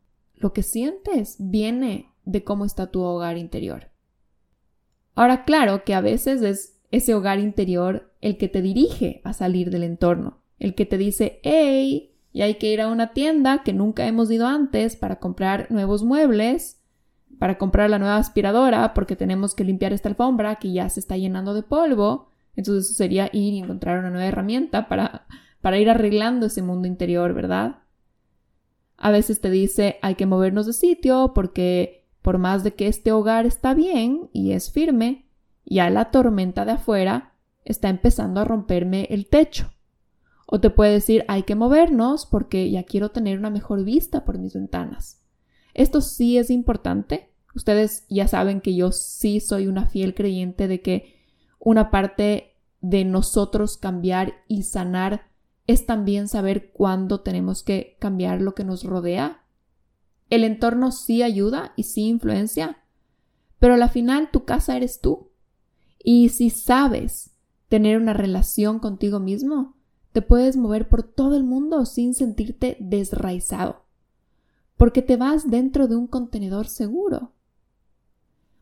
lo 0.45 0.53
que 0.53 0.63
sientes 0.63 1.37
viene 1.39 2.13
de 2.27 2.45
cómo 2.45 2.67
está 2.67 2.91
tu 2.91 3.01
hogar 3.01 3.39
interior. 3.39 3.89
Ahora, 5.15 5.47
claro 5.47 5.85
que 5.85 5.95
a 5.95 6.03
veces 6.03 6.43
es 6.43 6.79
ese 6.91 7.15
hogar 7.15 7.39
interior 7.39 8.13
el 8.21 8.37
que 8.37 8.49
te 8.49 8.61
dirige 8.61 9.23
a 9.25 9.33
salir 9.33 9.71
del 9.71 9.85
entorno, 9.85 10.43
el 10.59 10.75
que 10.75 10.85
te 10.85 10.99
dice, 10.99 11.41
hey, 11.45 12.15
y 12.31 12.43
hay 12.43 12.57
que 12.57 12.71
ir 12.71 12.83
a 12.83 12.89
una 12.89 13.15
tienda 13.15 13.63
que 13.63 13.73
nunca 13.73 14.07
hemos 14.07 14.31
ido 14.31 14.47
antes 14.47 14.97
para 14.97 15.19
comprar 15.19 15.71
nuevos 15.71 16.05
muebles, 16.05 16.79
para 17.39 17.57
comprar 17.57 17.89
la 17.89 17.99
nueva 17.99 18.19
aspiradora, 18.19 18.93
porque 18.93 19.17
tenemos 19.17 19.55
que 19.55 19.65
limpiar 19.65 19.95
esta 19.95 20.11
alfombra 20.11 20.57
que 20.57 20.73
ya 20.73 20.91
se 20.91 21.01
está 21.01 21.17
llenando 21.17 21.55
de 21.55 21.63
polvo. 21.63 22.29
Entonces 22.55 22.85
eso 22.85 22.95
sería 22.95 23.31
ir 23.33 23.55
y 23.55 23.61
encontrar 23.61 23.99
una 23.99 24.11
nueva 24.11 24.27
herramienta 24.27 24.89
para, 24.89 25.27
para 25.63 25.79
ir 25.79 25.89
arreglando 25.89 26.45
ese 26.45 26.61
mundo 26.61 26.87
interior, 26.87 27.33
¿verdad? 27.33 27.77
A 28.97 29.11
veces 29.11 29.41
te 29.41 29.51
dice 29.51 29.99
hay 30.03 30.15
que 30.15 30.27
movernos 30.27 30.67
de 30.67 30.73
sitio 30.73 31.33
porque 31.35 32.07
por 32.23 32.39
más 32.39 32.65
de 32.65 32.75
que 32.75 32.89
este 32.89 33.13
hogar 33.13 33.47
está 33.47 33.75
bien 33.75 34.31
y 34.33 34.53
es 34.53 34.71
firme, 34.71 35.27
ya 35.65 35.91
la 35.91 36.11
tormenta 36.11 36.65
de 36.65 36.73
afuera 36.73 37.35
está 37.65 37.89
empezando 37.89 38.41
a 38.41 38.45
romperme 38.45 39.07
el 39.11 39.27
techo. 39.27 39.71
O 40.47 40.61
te 40.61 40.71
puede 40.71 40.93
decir 40.93 41.25
hay 41.29 41.43
que 41.43 41.55
movernos 41.55 42.27
porque 42.27 42.71
ya 42.71 42.85
quiero 42.85 43.11
tener 43.11 43.39
una 43.39 43.51
mejor 43.51 43.85
vista 43.85 44.25
por 44.25 44.39
mis 44.39 44.55
ventanas. 44.55 45.23
Esto 45.75 46.01
sí 46.01 46.39
es 46.39 46.51
importante. 46.51 47.31
Ustedes 47.55 48.07
ya 48.09 48.29
saben 48.29 48.61
que 48.61 48.75
yo 48.75 48.93
sí 48.93 49.41
soy 49.41 49.67
una 49.67 49.87
fiel 49.87 50.15
creyente 50.15 50.69
de 50.69 50.81
que 50.81 51.15
una 51.59 51.91
parte 51.91 52.57
de 52.81 53.05
nosotros 53.05 53.77
cambiar 53.77 54.35
y 54.49 54.65
sanar 54.65 55.34
es 55.67 55.87
también 55.87 56.29
saber 56.29 56.73
cuándo 56.73 57.21
tenemos 57.21 57.63
que 57.63 57.97
cambiar 57.99 58.41
lo 58.41 58.55
que 58.55 58.65
nos 58.65 58.85
rodea. 58.85 59.45
El 60.31 60.45
entorno 60.45 60.93
sí 60.93 61.23
ayuda 61.23 61.73
y 61.77 61.85
sí 61.85 62.09
influencia, 62.09 62.79
pero 63.59 63.75
al 63.75 63.89
final 63.91 64.31
tu 64.31 64.45
casa 64.45 64.77
eres 64.77 65.01
tú. 65.01 65.31
Y 66.03 66.29
si 66.29 66.51
sabes 66.51 67.35
tener 67.69 67.97
una 67.97 68.13
relación 68.13 68.79
contigo 68.79 69.21
mismo, 69.21 69.75
te 70.13 70.23
puedes 70.23 70.57
mover 70.57 70.89
por 70.89 71.03
todo 71.03 71.37
el 71.37 71.45
mundo 71.45 71.87
sin 71.87 72.15
sentirte 72.15 72.77
desraizado, 72.79 73.87
porque 74.77 75.03
te 75.03 75.17
vas 75.17 75.51
dentro 75.51 75.89
de 75.89 75.97
un 75.97 76.07
contenedor 76.07 76.69
seguro. 76.69 77.33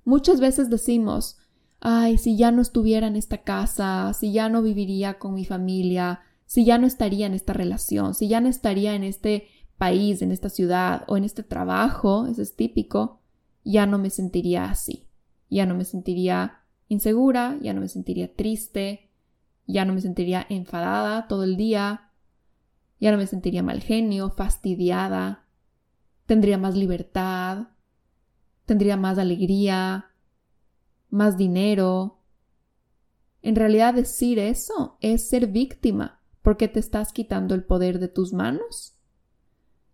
Muchas 0.04 0.40
veces 0.40 0.70
decimos, 0.70 1.38
ay, 1.80 2.16
si 2.16 2.36
ya 2.36 2.52
no 2.52 2.62
estuviera 2.62 3.06
en 3.06 3.16
esta 3.16 3.42
casa, 3.42 4.12
si 4.14 4.32
ya 4.32 4.48
no 4.48 4.62
viviría 4.62 5.18
con 5.18 5.34
mi 5.34 5.44
familia, 5.44 6.20
si 6.52 6.66
ya 6.66 6.76
no 6.76 6.86
estaría 6.86 7.24
en 7.24 7.32
esta 7.32 7.54
relación, 7.54 8.12
si 8.12 8.28
ya 8.28 8.42
no 8.42 8.48
estaría 8.50 8.94
en 8.94 9.04
este 9.04 9.48
país, 9.78 10.20
en 10.20 10.32
esta 10.32 10.50
ciudad 10.50 11.02
o 11.08 11.16
en 11.16 11.24
este 11.24 11.42
trabajo, 11.42 12.26
eso 12.26 12.42
es 12.42 12.56
típico, 12.56 13.22
ya 13.64 13.86
no 13.86 13.96
me 13.96 14.10
sentiría 14.10 14.66
así, 14.66 15.08
ya 15.48 15.64
no 15.64 15.74
me 15.74 15.86
sentiría 15.86 16.60
insegura, 16.88 17.56
ya 17.62 17.72
no 17.72 17.80
me 17.80 17.88
sentiría 17.88 18.36
triste, 18.36 19.08
ya 19.66 19.86
no 19.86 19.94
me 19.94 20.02
sentiría 20.02 20.46
enfadada 20.50 21.26
todo 21.26 21.44
el 21.44 21.56
día, 21.56 22.10
ya 23.00 23.12
no 23.12 23.16
me 23.16 23.26
sentiría 23.26 23.62
mal 23.62 23.80
genio, 23.80 24.28
fastidiada, 24.28 25.46
tendría 26.26 26.58
más 26.58 26.76
libertad, 26.76 27.68
tendría 28.66 28.98
más 28.98 29.16
alegría, 29.16 30.10
más 31.08 31.38
dinero. 31.38 32.20
En 33.40 33.56
realidad 33.56 33.94
decir 33.94 34.38
eso 34.38 34.98
es 35.00 35.30
ser 35.30 35.46
víctima 35.46 36.18
porque 36.42 36.68
te 36.68 36.80
estás 36.80 37.12
quitando 37.12 37.54
el 37.54 37.64
poder 37.64 37.98
de 37.98 38.08
tus 38.08 38.32
manos? 38.32 38.94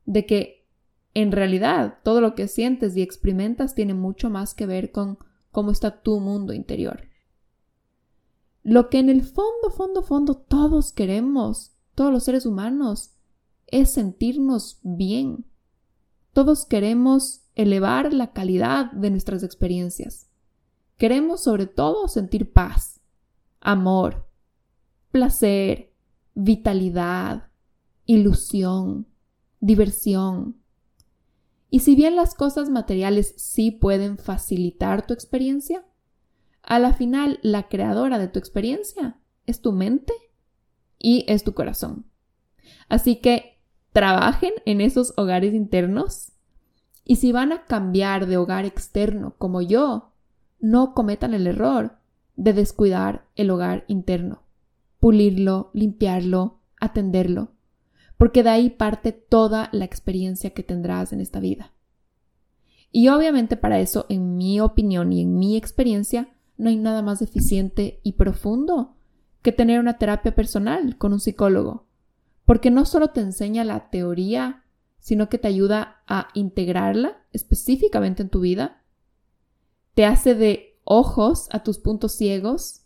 De 0.05 0.27
que 0.27 0.67
en 1.15 1.33
realidad 1.33 1.99
todo 2.03 2.21
lo 2.21 2.35
que 2.35 2.49
sientes 2.49 2.97
y 2.97 3.03
experimentas 3.03 3.75
tiene 3.75 3.95
mucho 3.95 4.31
más 4.31 4.55
que 4.55 4.67
ver 4.67 4.93
con 4.93 5.19
cómo 5.51 5.71
está 5.71 6.03
tu 6.03 6.21
mundo 6.21 6.53
interior. 6.53 7.09
Lo 8.63 8.91
que 8.91 8.99
en 8.99 9.09
el 9.09 9.23
fondo, 9.23 9.71
fondo, 9.71 10.03
fondo 10.03 10.35
todos 10.35 10.93
queremos, 10.93 11.73
todos 11.95 12.13
los 12.13 12.25
seres 12.25 12.47
humanos, 12.47 13.15
es 13.67 13.93
sentirnos 13.93 14.81
bien. 14.83 15.47
Todos 16.33 16.67
queremos 16.67 17.43
elevar 17.55 18.13
la 18.13 18.33
calidad 18.33 18.93
de 18.93 19.11
nuestras 19.11 19.43
experiencias. 19.43 20.29
Queremos 20.97 21.43
sobre 21.43 21.67
todo 21.67 22.09
sentir 22.09 22.53
paz, 22.53 23.01
amor, 23.61 24.27
placer, 25.11 25.88
vitalidad, 26.41 27.49
ilusión, 28.07 29.09
diversión. 29.59 30.63
Y 31.69 31.81
si 31.81 31.97
bien 31.97 32.15
las 32.15 32.35
cosas 32.35 32.71
materiales 32.71 33.35
sí 33.37 33.73
pueden 33.73 34.19
facilitar 34.19 35.05
tu 35.05 35.15
experiencia, 35.15 35.85
a 36.63 36.79
la 36.79 36.93
final 36.93 37.41
la 37.43 37.69
creadora 37.69 38.19
de 38.19 38.29
tu 38.29 38.39
experiencia 38.39 39.19
es 39.47 39.61
tu 39.61 39.73
mente 39.73 40.13
y 40.97 41.25
es 41.27 41.43
tu 41.43 41.55
corazón. 41.55 42.07
Así 42.89 43.17
que 43.17 43.59
trabajen 43.93 44.53
en 44.65 44.81
esos 44.81 45.15
hogares 45.17 45.55
internos 45.55 46.33
y 47.05 47.17
si 47.17 47.33
van 47.33 47.51
a 47.51 47.65
cambiar 47.65 48.27
de 48.27 48.37
hogar 48.37 48.65
externo 48.65 49.35
como 49.39 49.61
yo, 49.61 50.13
no 50.61 50.95
cometan 50.95 51.35
el 51.35 51.49
error 51.49 51.99
de 52.37 52.53
descuidar 52.53 53.27
el 53.35 53.51
hogar 53.51 53.85
interno, 53.89 54.45
pulirlo, 55.01 55.71
limpiarlo, 55.75 56.61
atenderlo, 56.81 57.53
porque 58.17 58.43
de 58.43 58.51
ahí 58.51 58.71
parte 58.71 59.13
toda 59.13 59.69
la 59.73 59.85
experiencia 59.85 60.51
que 60.51 60.63
tendrás 60.63 61.13
en 61.13 61.21
esta 61.21 61.41
vida. 61.41 61.73
Y 62.91 63.09
obviamente 63.09 63.57
para 63.57 63.81
eso, 63.81 64.07
en 64.09 64.37
mi 64.37 64.61
opinión 64.61 65.13
y 65.13 65.23
en 65.23 65.39
mi 65.39 65.57
experiencia, 65.57 66.35
no 66.57 66.71
hay 66.71 66.77
nada 66.77 67.03
más 67.03 67.23
eficiente 67.23 68.01
y 68.03 68.13
profundo 68.13 68.97
que 69.43 69.53
tener 69.53 69.79
una 69.79 69.99
terapia 69.99 70.35
personal 70.35 70.97
con 70.99 71.13
un 71.13 71.21
psicólogo, 71.21 71.87
porque 72.45 72.71
no 72.71 72.85
solo 72.85 73.11
te 73.11 73.21
enseña 73.21 73.63
la 73.65 73.91
teoría, 73.91 74.65
sino 74.99 75.29
que 75.29 75.39
te 75.39 75.49
ayuda 75.49 76.03
a 76.07 76.29
integrarla 76.35 77.23
específicamente 77.33 78.23
en 78.23 78.31
tu 78.31 78.41
vida, 78.41 78.83
te 79.95 80.05
hace 80.05 80.35
de 80.35 80.79
ojos 80.85 81.49
a 81.53 81.63
tus 81.63 81.79
puntos 81.79 82.13
ciegos, 82.13 82.83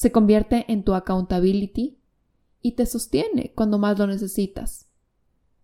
se 0.00 0.10
convierte 0.10 0.64
en 0.72 0.82
tu 0.82 0.94
accountability 0.94 1.98
y 2.62 2.72
te 2.72 2.86
sostiene 2.86 3.52
cuando 3.54 3.76
más 3.76 3.98
lo 3.98 4.06
necesitas. 4.06 4.88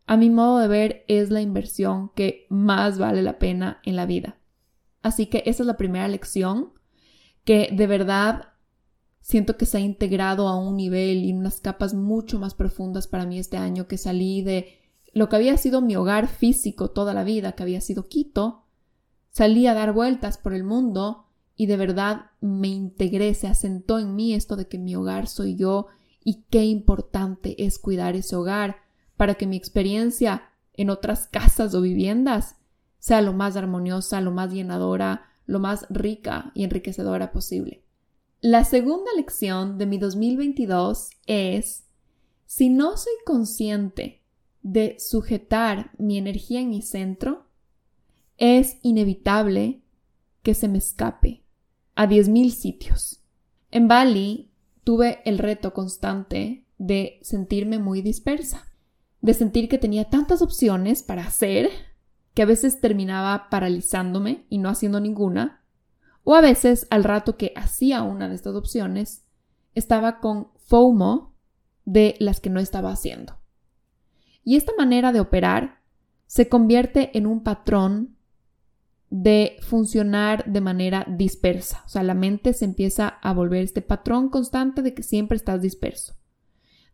A 0.04 0.18
mi 0.18 0.28
modo 0.28 0.58
de 0.58 0.68
ver 0.68 1.04
es 1.08 1.30
la 1.30 1.40
inversión 1.40 2.10
que 2.14 2.46
más 2.50 2.98
vale 2.98 3.22
la 3.22 3.38
pena 3.38 3.80
en 3.82 3.96
la 3.96 4.04
vida. 4.04 4.36
Así 5.00 5.24
que 5.24 5.42
esa 5.46 5.62
es 5.62 5.66
la 5.66 5.78
primera 5.78 6.06
lección 6.06 6.74
que 7.44 7.70
de 7.72 7.86
verdad 7.86 8.48
siento 9.22 9.56
que 9.56 9.64
se 9.64 9.78
ha 9.78 9.80
integrado 9.80 10.48
a 10.48 10.58
un 10.58 10.76
nivel 10.76 11.24
y 11.24 11.32
unas 11.32 11.62
capas 11.62 11.94
mucho 11.94 12.38
más 12.38 12.52
profundas 12.52 13.06
para 13.06 13.24
mí 13.24 13.38
este 13.38 13.56
año 13.56 13.88
que 13.88 13.96
salí 13.96 14.42
de 14.42 14.68
lo 15.14 15.30
que 15.30 15.36
había 15.36 15.56
sido 15.56 15.80
mi 15.80 15.96
hogar 15.96 16.28
físico 16.28 16.90
toda 16.90 17.14
la 17.14 17.24
vida, 17.24 17.52
que 17.52 17.62
había 17.62 17.80
sido 17.80 18.06
Quito, 18.06 18.66
salí 19.30 19.66
a 19.66 19.72
dar 19.72 19.94
vueltas 19.94 20.36
por 20.36 20.52
el 20.52 20.62
mundo 20.62 21.25
y 21.56 21.66
de 21.66 21.76
verdad 21.78 22.30
me 22.40 22.68
integré, 22.68 23.32
se 23.34 23.48
asentó 23.48 23.98
en 23.98 24.14
mí 24.14 24.34
esto 24.34 24.56
de 24.56 24.68
que 24.68 24.78
mi 24.78 24.94
hogar 24.94 25.26
soy 25.26 25.56
yo 25.56 25.86
y 26.22 26.44
qué 26.50 26.64
importante 26.64 27.64
es 27.64 27.78
cuidar 27.78 28.14
ese 28.14 28.36
hogar 28.36 28.76
para 29.16 29.34
que 29.34 29.46
mi 29.46 29.56
experiencia 29.56 30.50
en 30.74 30.90
otras 30.90 31.26
casas 31.26 31.74
o 31.74 31.80
viviendas 31.80 32.56
sea 32.98 33.22
lo 33.22 33.32
más 33.32 33.56
armoniosa, 33.56 34.20
lo 34.20 34.32
más 34.32 34.52
llenadora, 34.52 35.30
lo 35.46 35.58
más 35.58 35.86
rica 35.88 36.52
y 36.54 36.64
enriquecedora 36.64 37.32
posible. 37.32 37.82
La 38.40 38.64
segunda 38.64 39.10
lección 39.16 39.78
de 39.78 39.86
mi 39.86 39.98
2022 39.98 41.08
es, 41.26 41.86
si 42.44 42.68
no 42.68 42.96
soy 42.98 43.14
consciente 43.24 44.22
de 44.62 44.96
sujetar 44.98 45.92
mi 45.96 46.18
energía 46.18 46.60
en 46.60 46.68
mi 46.68 46.82
centro, 46.82 47.46
es 48.36 48.76
inevitable 48.82 49.80
que 50.42 50.54
se 50.54 50.68
me 50.68 50.78
escape 50.78 51.45
a 51.96 52.06
10.000 52.06 52.50
sitios. 52.50 53.22
En 53.72 53.88
Bali 53.88 54.52
tuve 54.84 55.20
el 55.24 55.38
reto 55.38 55.72
constante 55.74 56.64
de 56.78 57.18
sentirme 57.22 57.78
muy 57.78 58.02
dispersa, 58.02 58.72
de 59.20 59.34
sentir 59.34 59.68
que 59.68 59.78
tenía 59.78 60.08
tantas 60.08 60.42
opciones 60.42 61.02
para 61.02 61.24
hacer 61.24 61.70
que 62.34 62.42
a 62.42 62.46
veces 62.46 62.80
terminaba 62.80 63.48
paralizándome 63.50 64.46
y 64.50 64.58
no 64.58 64.68
haciendo 64.68 65.00
ninguna, 65.00 65.64
o 66.22 66.34
a 66.34 66.40
veces 66.40 66.86
al 66.90 67.02
rato 67.02 67.36
que 67.36 67.52
hacía 67.56 68.02
una 68.02 68.28
de 68.28 68.34
estas 68.34 68.54
opciones, 68.54 69.24
estaba 69.74 70.20
con 70.20 70.48
FOMO 70.56 71.34
de 71.86 72.16
las 72.18 72.40
que 72.40 72.50
no 72.50 72.60
estaba 72.60 72.92
haciendo. 72.92 73.38
Y 74.44 74.56
esta 74.56 74.72
manera 74.76 75.12
de 75.12 75.20
operar 75.20 75.80
se 76.26 76.48
convierte 76.48 77.16
en 77.16 77.26
un 77.26 77.42
patrón 77.42 78.15
de 79.10 79.56
funcionar 79.60 80.44
de 80.46 80.60
manera 80.60 81.06
dispersa. 81.08 81.82
O 81.86 81.88
sea, 81.88 82.02
la 82.02 82.14
mente 82.14 82.52
se 82.52 82.64
empieza 82.64 83.08
a 83.08 83.32
volver 83.32 83.62
este 83.62 83.82
patrón 83.82 84.28
constante 84.28 84.82
de 84.82 84.94
que 84.94 85.02
siempre 85.02 85.36
estás 85.36 85.62
disperso. 85.62 86.14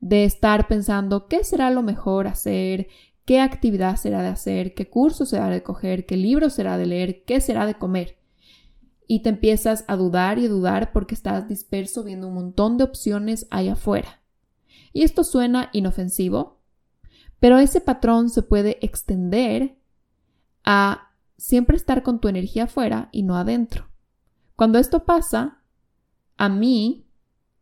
De 0.01 0.25
estar 0.25 0.69
pensando 0.69 1.27
qué 1.27 1.45
será 1.45 1.71
lo 1.71 1.83
mejor 1.83 2.27
hacer, 2.27 2.89
qué 3.25 3.41
actividad 3.41 3.97
será 3.97 4.23
de 4.23 4.29
hacer, 4.29 4.75
qué 4.75 4.91
curso 4.91 5.25
será 5.25 5.49
de 5.49 5.63
coger, 5.63 6.07
qué 6.07 6.17
libro 6.17 6.51
será 6.51 6.77
de 6.77 6.87
leer, 6.87 7.25
qué 7.25 7.41
será 7.41 7.67
de 7.67 7.75
comer. 7.75 8.19
Y 9.07 9.23
te 9.23 9.31
empiezas 9.31 9.85
a 9.89 9.97
dudar 9.97 10.39
y 10.39 10.47
a 10.47 10.49
dudar 10.49 10.93
porque 10.93 11.15
estás 11.15 11.49
disperso 11.49 12.05
viendo 12.05 12.29
un 12.29 12.35
montón 12.35 12.77
de 12.79 12.85
opciones 12.85 13.47
ahí 13.51 13.69
afuera. 13.69 14.23
Y 14.93 15.03
esto 15.03 15.25
suena 15.25 15.71
inofensivo, 15.73 16.61
pero 17.41 17.59
ese 17.59 17.81
patrón 17.81 18.29
se 18.29 18.43
puede 18.43 18.79
extender 18.85 19.79
a 20.65 21.12
siempre 21.43 21.77
estar 21.77 22.05
con 22.05 22.21
tu 22.21 22.29
energía 22.29 22.65
afuera 22.65 23.09
y 23.11 23.25
no 23.25 23.37
adentro. 23.37 23.89
Cuando 24.55 24.79
esto 24.79 25.05
pasa, 25.05 25.59
a 26.37 26.49
mí 26.49 27.09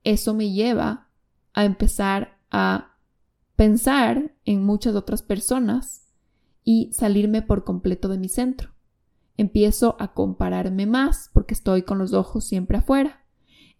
eso 0.04 0.34
me 0.34 0.52
lleva 0.52 1.08
a 1.54 1.64
empezar 1.64 2.38
a 2.50 2.98
pensar 3.56 4.34
en 4.44 4.62
muchas 4.62 4.94
otras 4.94 5.22
personas 5.22 6.12
y 6.62 6.92
salirme 6.92 7.40
por 7.40 7.64
completo 7.64 8.08
de 8.08 8.18
mi 8.18 8.28
centro. 8.28 8.68
Empiezo 9.38 9.96
a 9.98 10.12
compararme 10.12 10.84
más 10.84 11.30
porque 11.32 11.54
estoy 11.54 11.80
con 11.82 11.96
los 11.96 12.12
ojos 12.12 12.44
siempre 12.44 12.76
afuera. 12.76 13.24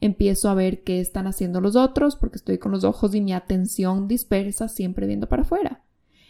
Empiezo 0.00 0.48
a 0.48 0.54
ver 0.54 0.82
qué 0.82 1.00
están 1.00 1.26
haciendo 1.26 1.60
los 1.60 1.76
otros 1.76 2.16
porque 2.16 2.38
estoy 2.38 2.56
con 2.56 2.72
los 2.72 2.84
ojos 2.84 3.14
y 3.14 3.20
mi 3.20 3.34
atención 3.34 4.08
dispersa 4.08 4.68
siempre 4.68 5.06
viendo 5.06 5.28
para 5.28 5.42
afuera. 5.42 5.84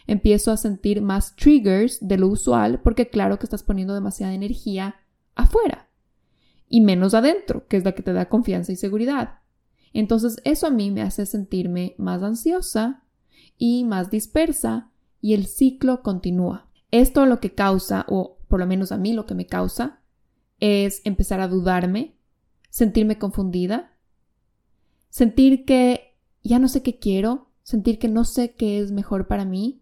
Empiezo 0.07 0.51
a 0.51 0.57
sentir 0.57 1.01
más 1.01 1.35
triggers 1.35 1.99
de 2.01 2.17
lo 2.17 2.27
usual 2.27 2.81
porque 2.81 3.09
claro 3.09 3.39
que 3.39 3.45
estás 3.45 3.63
poniendo 3.63 3.93
demasiada 3.93 4.33
energía 4.33 4.95
afuera 5.35 5.89
y 6.67 6.81
menos 6.81 7.13
adentro, 7.13 7.67
que 7.67 7.77
es 7.77 7.85
la 7.85 7.91
que 7.93 8.03
te 8.03 8.13
da 8.13 8.29
confianza 8.29 8.71
y 8.71 8.75
seguridad. 8.75 9.39
Entonces 9.93 10.41
eso 10.45 10.67
a 10.67 10.71
mí 10.71 10.89
me 10.89 11.01
hace 11.01 11.25
sentirme 11.25 11.95
más 11.97 12.23
ansiosa, 12.23 13.03
y 13.61 13.83
más 13.83 14.09
dispersa 14.09 14.89
y 15.21 15.35
el 15.35 15.45
ciclo 15.45 16.01
continúa. 16.01 16.67
Esto 16.89 17.27
lo 17.27 17.39
que 17.39 17.53
causa, 17.53 18.07
o 18.09 18.39
por 18.47 18.59
lo 18.59 18.65
menos 18.65 18.91
a 18.91 18.97
mí 18.97 19.13
lo 19.13 19.27
que 19.27 19.35
me 19.35 19.45
causa, 19.45 20.01
es 20.59 20.99
empezar 21.03 21.41
a 21.41 21.47
dudarme, 21.47 22.15
sentirme 22.71 23.19
confundida, 23.19 23.93
sentir 25.09 25.63
que 25.63 26.15
ya 26.41 26.57
no 26.57 26.67
sé 26.69 26.81
qué 26.81 26.97
quiero, 26.97 27.49
sentir 27.61 27.99
que 27.99 28.07
no 28.07 28.25
sé 28.25 28.55
qué 28.55 28.79
es 28.79 28.91
mejor 28.91 29.27
para 29.27 29.45
mí 29.45 29.80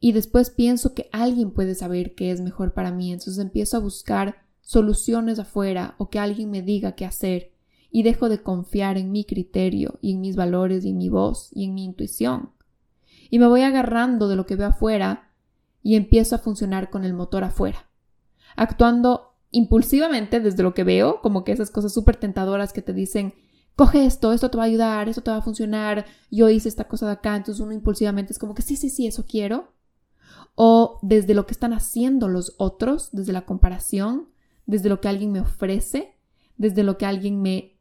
y 0.00 0.12
después 0.12 0.50
pienso 0.50 0.94
que 0.94 1.08
alguien 1.12 1.50
puede 1.50 1.74
saber 1.74 2.14
qué 2.14 2.30
es 2.30 2.40
mejor 2.40 2.72
para 2.72 2.92
mí, 2.92 3.12
entonces 3.12 3.38
empiezo 3.38 3.76
a 3.76 3.80
buscar 3.80 4.46
soluciones 4.60 5.38
afuera 5.38 5.94
o 5.98 6.10
que 6.10 6.18
alguien 6.18 6.50
me 6.50 6.62
diga 6.62 6.92
qué 6.92 7.04
hacer 7.04 7.52
y 7.90 8.02
dejo 8.02 8.28
de 8.28 8.42
confiar 8.42 8.98
en 8.98 9.10
mi 9.10 9.24
criterio 9.24 9.98
y 10.02 10.12
en 10.12 10.20
mis 10.20 10.36
valores 10.36 10.84
y 10.84 10.90
en 10.90 10.98
mi 10.98 11.08
voz 11.08 11.50
y 11.52 11.64
en 11.64 11.74
mi 11.74 11.84
intuición 11.84 12.50
y 13.30 13.38
me 13.38 13.46
voy 13.46 13.62
agarrando 13.62 14.28
de 14.28 14.36
lo 14.36 14.46
que 14.46 14.56
veo 14.56 14.68
afuera 14.68 15.30
y 15.82 15.96
empiezo 15.96 16.34
a 16.34 16.38
funcionar 16.38 16.90
con 16.90 17.04
el 17.04 17.14
motor 17.14 17.44
afuera, 17.44 17.88
actuando 18.56 19.34
impulsivamente 19.50 20.40
desde 20.40 20.62
lo 20.62 20.74
que 20.74 20.84
veo, 20.84 21.20
como 21.22 21.44
que 21.44 21.52
esas 21.52 21.70
cosas 21.70 21.92
súper 21.92 22.16
tentadoras 22.16 22.72
que 22.72 22.82
te 22.82 22.92
dicen, 22.92 23.34
coge 23.76 24.04
esto, 24.04 24.32
esto 24.32 24.50
te 24.50 24.58
va 24.58 24.64
a 24.64 24.66
ayudar, 24.66 25.08
esto 25.08 25.22
te 25.22 25.30
va 25.30 25.38
a 25.38 25.42
funcionar, 25.42 26.04
yo 26.30 26.48
hice 26.48 26.68
esta 26.68 26.88
cosa 26.88 27.06
de 27.06 27.12
acá, 27.12 27.36
entonces 27.36 27.60
uno 27.60 27.72
impulsivamente 27.72 28.32
es 28.32 28.38
como 28.38 28.54
que 28.54 28.62
sí, 28.62 28.76
sí, 28.76 28.90
sí, 28.90 29.06
eso 29.06 29.24
quiero. 29.26 29.72
O 30.60 30.98
desde 31.02 31.34
lo 31.34 31.46
que 31.46 31.52
están 31.52 31.72
haciendo 31.72 32.26
los 32.26 32.56
otros, 32.58 33.10
desde 33.12 33.32
la 33.32 33.46
comparación, 33.46 34.26
desde 34.66 34.88
lo 34.88 35.00
que 35.00 35.06
alguien 35.06 35.30
me 35.30 35.40
ofrece, 35.40 36.16
desde 36.56 36.82
lo 36.82 36.98
que 36.98 37.06
alguien 37.06 37.40
me 37.40 37.78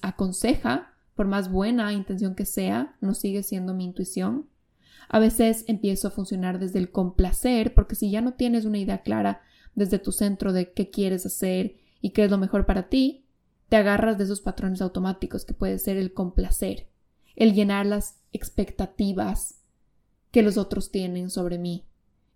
aconseja, 0.00 0.94
por 1.16 1.26
más 1.26 1.50
buena 1.50 1.92
intención 1.92 2.36
que 2.36 2.44
sea, 2.46 2.96
no 3.00 3.14
sigue 3.14 3.42
siendo 3.42 3.74
mi 3.74 3.84
intuición. 3.84 4.48
A 5.08 5.18
veces 5.18 5.64
empiezo 5.66 6.06
a 6.06 6.12
funcionar 6.12 6.60
desde 6.60 6.78
el 6.78 6.92
complacer, 6.92 7.74
porque 7.74 7.96
si 7.96 8.12
ya 8.12 8.20
no 8.20 8.34
tienes 8.34 8.64
una 8.64 8.78
idea 8.78 9.02
clara 9.02 9.42
desde 9.74 9.98
tu 9.98 10.12
centro 10.12 10.52
de 10.52 10.72
qué 10.72 10.90
quieres 10.90 11.26
hacer 11.26 11.78
y 12.00 12.10
qué 12.10 12.26
es 12.26 12.30
lo 12.30 12.38
mejor 12.38 12.64
para 12.64 12.88
ti, 12.88 13.26
te 13.68 13.74
agarras 13.74 14.18
de 14.18 14.22
esos 14.22 14.40
patrones 14.40 14.82
automáticos 14.82 15.44
que 15.44 15.52
puede 15.52 15.80
ser 15.80 15.96
el 15.96 16.14
complacer, 16.14 16.86
el 17.34 17.54
llenar 17.54 17.86
las 17.86 18.20
expectativas 18.32 19.56
que 20.30 20.42
los 20.42 20.58
otros 20.58 20.92
tienen 20.92 21.28
sobre 21.30 21.58
mí. 21.58 21.87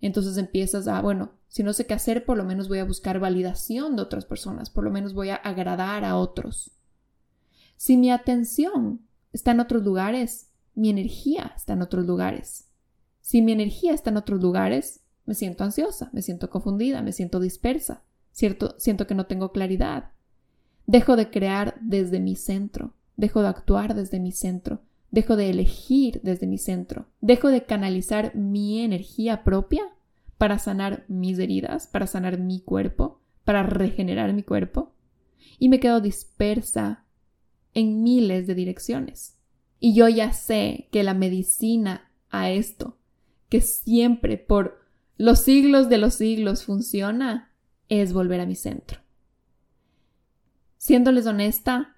Entonces 0.03 0.37
empiezas 0.37 0.89
a, 0.89 1.01
bueno, 1.01 1.33
Si 1.49 1.63
no 1.63 1.75
sé 1.75 1.85
qué 1.85 1.93
hacer, 1.93 2.25
por 2.25 2.39
lo 2.39 2.45
menos 2.45 2.69
voy 2.69 2.79
a 2.79 2.85
buscar 2.85 3.21
validación 3.21 3.95
de 3.95 4.03
otras 4.03 4.25
personas, 4.25 4.71
por 4.71 4.85
lo 4.85 4.91
menos 4.91 5.13
voy 5.13 5.29
a 5.29 5.35
agradar 5.35 6.03
a 6.03 6.17
otros. 6.17 6.71
Si 7.77 7.99
mi 7.99 8.11
atención 8.11 9.03
está 9.35 9.51
en 9.51 9.61
otros 9.61 9.85
lugares, 9.85 10.49
mi 10.75 10.89
energía 10.89 11.53
está 11.55 11.75
en 11.75 11.83
otros 11.83 12.07
lugares. 12.07 12.69
Si 13.21 13.43
mi 13.43 13.53
energía 13.53 13.93
está 13.93 14.09
en 14.09 14.17
otros 14.17 14.41
lugares, 14.41 15.01
me 15.27 15.35
siento 15.35 15.63
ansiosa, 15.63 16.09
me 16.15 16.23
siento 16.23 16.49
confundida, 16.49 17.03
me 17.03 17.13
siento 17.13 17.39
dispersa, 17.39 18.03
cierto, 18.33 18.75
siento 18.79 19.07
que 19.07 19.15
no 19.15 19.27
tengo 19.27 19.53
claridad. 19.53 20.13
Dejo 20.87 21.17
de 21.17 21.31
crear 21.31 21.77
desde 21.83 22.19
mi 22.19 22.35
centro, 22.35 22.95
dejo 23.19 23.43
de 23.43 23.49
actuar 23.49 23.95
desde 23.95 24.21
mi 24.21 24.33
centro, 24.33 24.81
dejo 25.13 25.37
de 25.37 25.51
elegir 25.51 26.21
desde 26.25 26.49
mi 26.49 26.59
centro, 26.59 27.07
dejo 27.21 27.49
de 27.49 27.65
canalizar 27.65 28.35
mi 28.35 28.81
energía 28.81 29.45
propia 29.45 29.85
para 30.39 30.59
sanar 30.59 31.05
mis 31.07 31.39
heridas, 31.39 31.87
para 31.87 32.09
sanar 32.09 32.41
mi 32.41 32.61
cuerpo, 32.61 33.21
para 33.45 33.63
regenerar 33.63 34.33
mi 34.33 34.43
cuerpo, 34.43 34.95
y 35.59 35.69
me 35.69 35.79
quedo 35.79 36.01
dispersa 36.01 37.05
en 37.75 38.03
miles 38.03 38.47
de 38.47 38.55
direcciones. 38.55 39.37
Y 39.79 39.95
yo 39.95 40.09
ya 40.09 40.33
sé 40.33 40.89
que 40.91 41.03
la 41.03 41.15
medicina 41.15 42.11
a 42.31 42.51
esto, 42.51 42.97
que 43.51 43.61
siempre 43.61 44.39
por 44.39 44.81
los 45.19 45.41
siglos 45.41 45.91
de 45.91 45.99
los 45.99 46.15
siglos 46.15 46.65
funciona, 46.65 47.53
es 47.91 48.15
volver 48.15 48.41
a 48.41 48.47
mi 48.47 48.55
centro. 48.55 49.01
Siéndoles 50.79 51.27
honesta, 51.27 51.97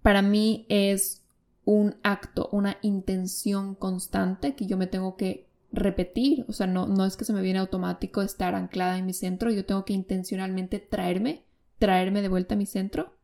para 0.00 0.22
mí 0.22 0.64
es 0.70 1.20
un 1.64 1.96
acto, 2.02 2.48
una 2.52 2.78
intención 2.82 3.74
constante 3.74 4.54
que 4.54 4.66
yo 4.66 4.76
me 4.76 4.86
tengo 4.86 5.16
que 5.16 5.48
repetir, 5.72 6.44
o 6.48 6.52
sea, 6.52 6.66
no, 6.66 6.86
no 6.86 7.04
es 7.04 7.16
que 7.16 7.24
se 7.24 7.32
me 7.32 7.42
viene 7.42 7.60
automático 7.60 8.22
estar 8.22 8.54
anclada 8.54 8.98
en 8.98 9.06
mi 9.06 9.12
centro, 9.12 9.50
yo 9.50 9.64
tengo 9.64 9.84
que 9.84 9.92
intencionalmente 9.92 10.78
traerme, 10.78 11.44
traerme 11.78 12.22
de 12.22 12.28
vuelta 12.28 12.54
a 12.54 12.58
mi 12.58 12.66
centro. 12.66 13.14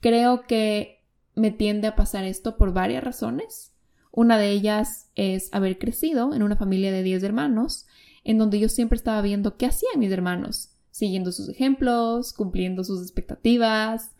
Creo 0.00 0.46
que 0.46 1.02
me 1.34 1.50
tiende 1.50 1.88
a 1.88 1.96
pasar 1.96 2.24
esto 2.24 2.56
por 2.56 2.72
varias 2.72 3.02
razones. 3.02 3.72
Una 4.10 4.38
de 4.38 4.50
ellas 4.50 5.10
es 5.14 5.52
haber 5.52 5.78
crecido 5.78 6.34
en 6.34 6.42
una 6.42 6.56
familia 6.56 6.92
de 6.92 7.02
10 7.02 7.22
hermanos, 7.22 7.86
en 8.24 8.38
donde 8.38 8.58
yo 8.58 8.68
siempre 8.68 8.96
estaba 8.96 9.20
viendo 9.22 9.56
qué 9.56 9.66
hacían 9.66 9.98
mis 9.98 10.10
hermanos, 10.10 10.70
siguiendo 10.90 11.32
sus 11.32 11.48
ejemplos, 11.48 12.32
cumpliendo 12.32 12.82
sus 12.84 13.02
expectativas, 13.02 14.12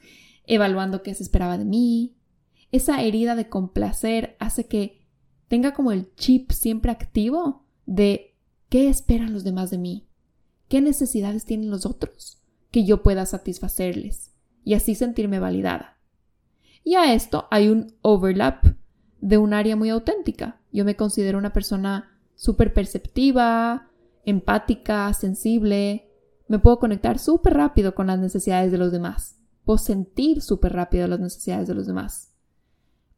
evaluando 0.47 1.03
qué 1.03 1.15
se 1.15 1.23
esperaba 1.23 1.59
de 1.59 1.65
mí. 1.65 2.16
Esa 2.73 3.03
herida 3.03 3.35
de 3.35 3.49
complacer 3.49 4.37
hace 4.39 4.67
que 4.67 5.07
tenga 5.49 5.73
como 5.75 5.93
el 5.93 6.15
chip 6.17 6.51
siempre 6.51 6.91
activo 6.91 7.65
de 7.87 8.35
qué 8.69 8.89
esperan 8.89 9.33
los 9.33 9.45
demás 9.45 9.71
de 9.71 9.79
mí, 9.79 10.09
qué 10.69 10.81
necesidades 10.81 11.45
tienen 11.45 11.71
los 11.71 11.87
otros, 11.87 12.43
que 12.71 12.85
yo 12.85 13.03
pueda 13.03 13.27
satisfacerles 13.27 14.33
y 14.65 14.75
así 14.75 14.95
sentirme 14.95 15.39
validada. 15.39 15.99
Y 16.83 16.95
a 16.95 17.15
esto 17.15 17.47
hay 17.51 17.69
un 17.69 17.95
overlap 18.03 18.65
de 19.21 19.39
un 19.39 19.55
área 19.55 19.77
muy 19.77 19.91
auténtica. 19.91 20.61
Yo 20.73 20.85
me 20.85 20.97
considero 20.97 21.39
una 21.39 21.53
persona 21.53 22.17
súper 22.35 22.73
perceptiva, 22.75 23.91
empática, 24.25 25.13
sensible. 25.13 26.11
Me 26.49 26.59
puedo 26.59 26.79
conectar 26.79 27.19
súper 27.19 27.55
rápido 27.55 27.95
con 27.95 28.07
las 28.07 28.19
necesidades 28.19 28.71
de 28.71 28.79
los 28.79 28.93
demás. 28.93 29.41
Puedo 29.65 29.79
sentir 29.79 30.43
súper 30.43 30.75
rápido 30.75 31.09
las 31.09 31.19
necesidades 31.19 31.67
de 31.67 31.75
los 31.75 31.87
demás. 31.87 32.26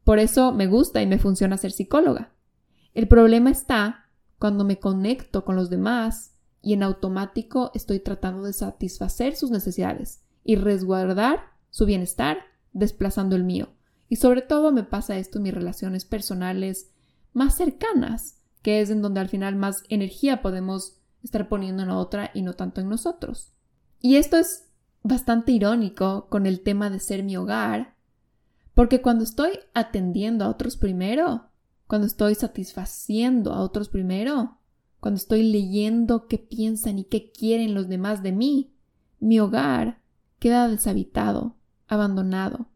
Por 0.03 0.19
eso 0.19 0.51
me 0.51 0.67
gusta 0.67 1.01
y 1.01 1.07
me 1.07 1.19
funciona 1.19 1.57
ser 1.57 1.71
psicóloga. 1.71 2.33
El 2.93 3.07
problema 3.07 3.51
está 3.51 4.05
cuando 4.39 4.63
me 4.63 4.79
conecto 4.79 5.45
con 5.45 5.55
los 5.55 5.69
demás 5.69 6.35
y 6.61 6.73
en 6.73 6.83
automático 6.83 7.71
estoy 7.73 7.99
tratando 7.99 8.43
de 8.43 8.53
satisfacer 8.53 9.35
sus 9.35 9.51
necesidades 9.51 10.21
y 10.43 10.55
resguardar 10.55 11.41
su 11.69 11.85
bienestar 11.85 12.39
desplazando 12.73 13.35
el 13.35 13.43
mío. 13.43 13.69
Y 14.07 14.15
sobre 14.15 14.41
todo 14.41 14.71
me 14.71 14.83
pasa 14.83 15.17
esto 15.17 15.37
en 15.37 15.43
mis 15.43 15.53
relaciones 15.53 16.05
personales 16.05 16.89
más 17.33 17.55
cercanas, 17.55 18.41
que 18.61 18.81
es 18.81 18.89
en 18.89 19.01
donde 19.01 19.19
al 19.19 19.29
final 19.29 19.55
más 19.55 19.83
energía 19.89 20.41
podemos 20.41 20.97
estar 21.23 21.47
poniendo 21.47 21.83
en 21.83 21.89
la 21.89 21.97
otra 21.97 22.31
y 22.33 22.41
no 22.41 22.53
tanto 22.53 22.81
en 22.81 22.89
nosotros. 22.89 23.53
Y 24.01 24.15
esto 24.15 24.37
es 24.37 24.65
bastante 25.03 25.51
irónico 25.51 26.27
con 26.29 26.45
el 26.45 26.61
tema 26.61 26.89
de 26.89 26.99
ser 26.99 27.23
mi 27.23 27.37
hogar, 27.37 27.95
porque 28.73 29.01
cuando 29.01 29.23
estoy 29.23 29.59
atendiendo 29.73 30.45
a 30.45 30.49
otros 30.49 30.77
primero, 30.77 31.49
cuando 31.87 32.07
estoy 32.07 32.35
satisfaciendo 32.35 33.53
a 33.53 33.61
otros 33.61 33.89
primero, 33.89 34.59
cuando 34.99 35.17
estoy 35.17 35.43
leyendo 35.43 36.27
qué 36.27 36.37
piensan 36.37 36.99
y 36.99 37.03
qué 37.05 37.31
quieren 37.31 37.73
los 37.73 37.87
demás 37.87 38.21
de 38.21 38.31
mí, 38.31 38.73
mi 39.19 39.39
hogar 39.39 40.01
queda 40.39 40.67
deshabitado, 40.67 41.55
abandonado. 41.87 42.67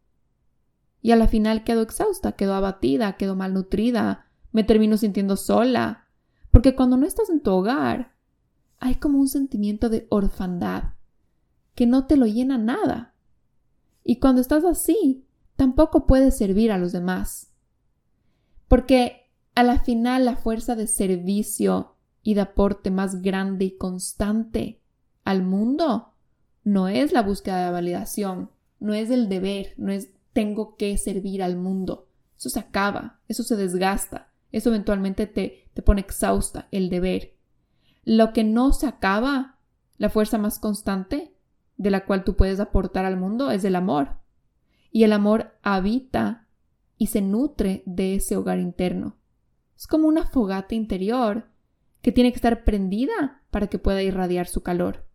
Y 1.01 1.11
a 1.11 1.15
la 1.15 1.27
final 1.27 1.63
quedo 1.63 1.81
exhausta, 1.81 2.33
quedo 2.33 2.53
abatida, 2.53 3.17
quedo 3.17 3.35
malnutrida, 3.35 4.27
me 4.51 4.63
termino 4.63 4.97
sintiendo 4.97 5.35
sola. 5.35 6.07
Porque 6.49 6.75
cuando 6.75 6.97
no 6.97 7.05
estás 7.05 7.29
en 7.29 7.41
tu 7.41 7.51
hogar, 7.51 8.13
hay 8.79 8.95
como 8.95 9.19
un 9.19 9.27
sentimiento 9.27 9.89
de 9.89 10.07
orfandad, 10.09 10.93
que 11.75 11.85
no 11.85 12.05
te 12.07 12.15
lo 12.15 12.25
llena 12.25 12.57
nada. 12.57 13.13
Y 14.03 14.19
cuando 14.19 14.41
estás 14.41 14.63
así, 14.63 15.25
tampoco 15.55 16.05
puede 16.05 16.31
servir 16.31 16.71
a 16.71 16.77
los 16.77 16.91
demás. 16.91 17.51
Porque 18.67 19.29
a 19.55 19.63
la 19.63 19.79
final 19.79 20.25
la 20.25 20.35
fuerza 20.35 20.75
de 20.75 20.87
servicio 20.87 21.95
y 22.21 22.33
de 22.33 22.41
aporte 22.41 22.89
más 22.89 23.21
grande 23.21 23.65
y 23.65 23.77
constante 23.77 24.81
al 25.23 25.43
mundo 25.43 26.13
no 26.63 26.87
es 26.87 27.11
la 27.11 27.21
búsqueda 27.21 27.65
de 27.65 27.71
validación, 27.71 28.49
no 28.79 28.93
es 28.93 29.09
el 29.11 29.29
deber, 29.29 29.73
no 29.77 29.91
es 29.91 30.09
tengo 30.31 30.75
que 30.77 30.97
servir 30.97 31.43
al 31.43 31.57
mundo. 31.57 32.09
Eso 32.37 32.49
se 32.49 32.59
acaba, 32.59 33.19
eso 33.27 33.43
se 33.43 33.55
desgasta, 33.55 34.33
eso 34.51 34.69
eventualmente 34.69 35.27
te, 35.27 35.69
te 35.73 35.81
pone 35.81 36.01
exhausta, 36.01 36.67
el 36.71 36.89
deber. 36.89 37.35
Lo 38.03 38.33
que 38.33 38.43
no 38.43 38.73
se 38.73 38.87
acaba, 38.87 39.59
la 39.97 40.09
fuerza 40.09 40.39
más 40.39 40.57
constante 40.57 41.35
de 41.77 41.91
la 41.91 42.05
cual 42.05 42.23
tú 42.23 42.35
puedes 42.35 42.59
aportar 42.59 43.05
al 43.05 43.17
mundo 43.17 43.51
es 43.51 43.63
el 43.63 43.75
amor 43.75 44.22
y 44.93 45.03
el 45.03 45.11
amor 45.11 45.57
habita 45.63 46.47
y 46.97 47.07
se 47.07 47.21
nutre 47.21 47.83
de 47.85 48.15
ese 48.15 48.37
hogar 48.37 48.59
interno. 48.59 49.17
Es 49.75 49.87
como 49.87 50.07
una 50.07 50.27
fogata 50.27 50.75
interior 50.75 51.49
que 52.01 52.11
tiene 52.11 52.31
que 52.31 52.37
estar 52.37 52.63
prendida 52.63 53.41
para 53.49 53.67
que 53.67 53.79
pueda 53.79 54.03
irradiar 54.03 54.47
su 54.47 54.61
calor. 54.61 55.05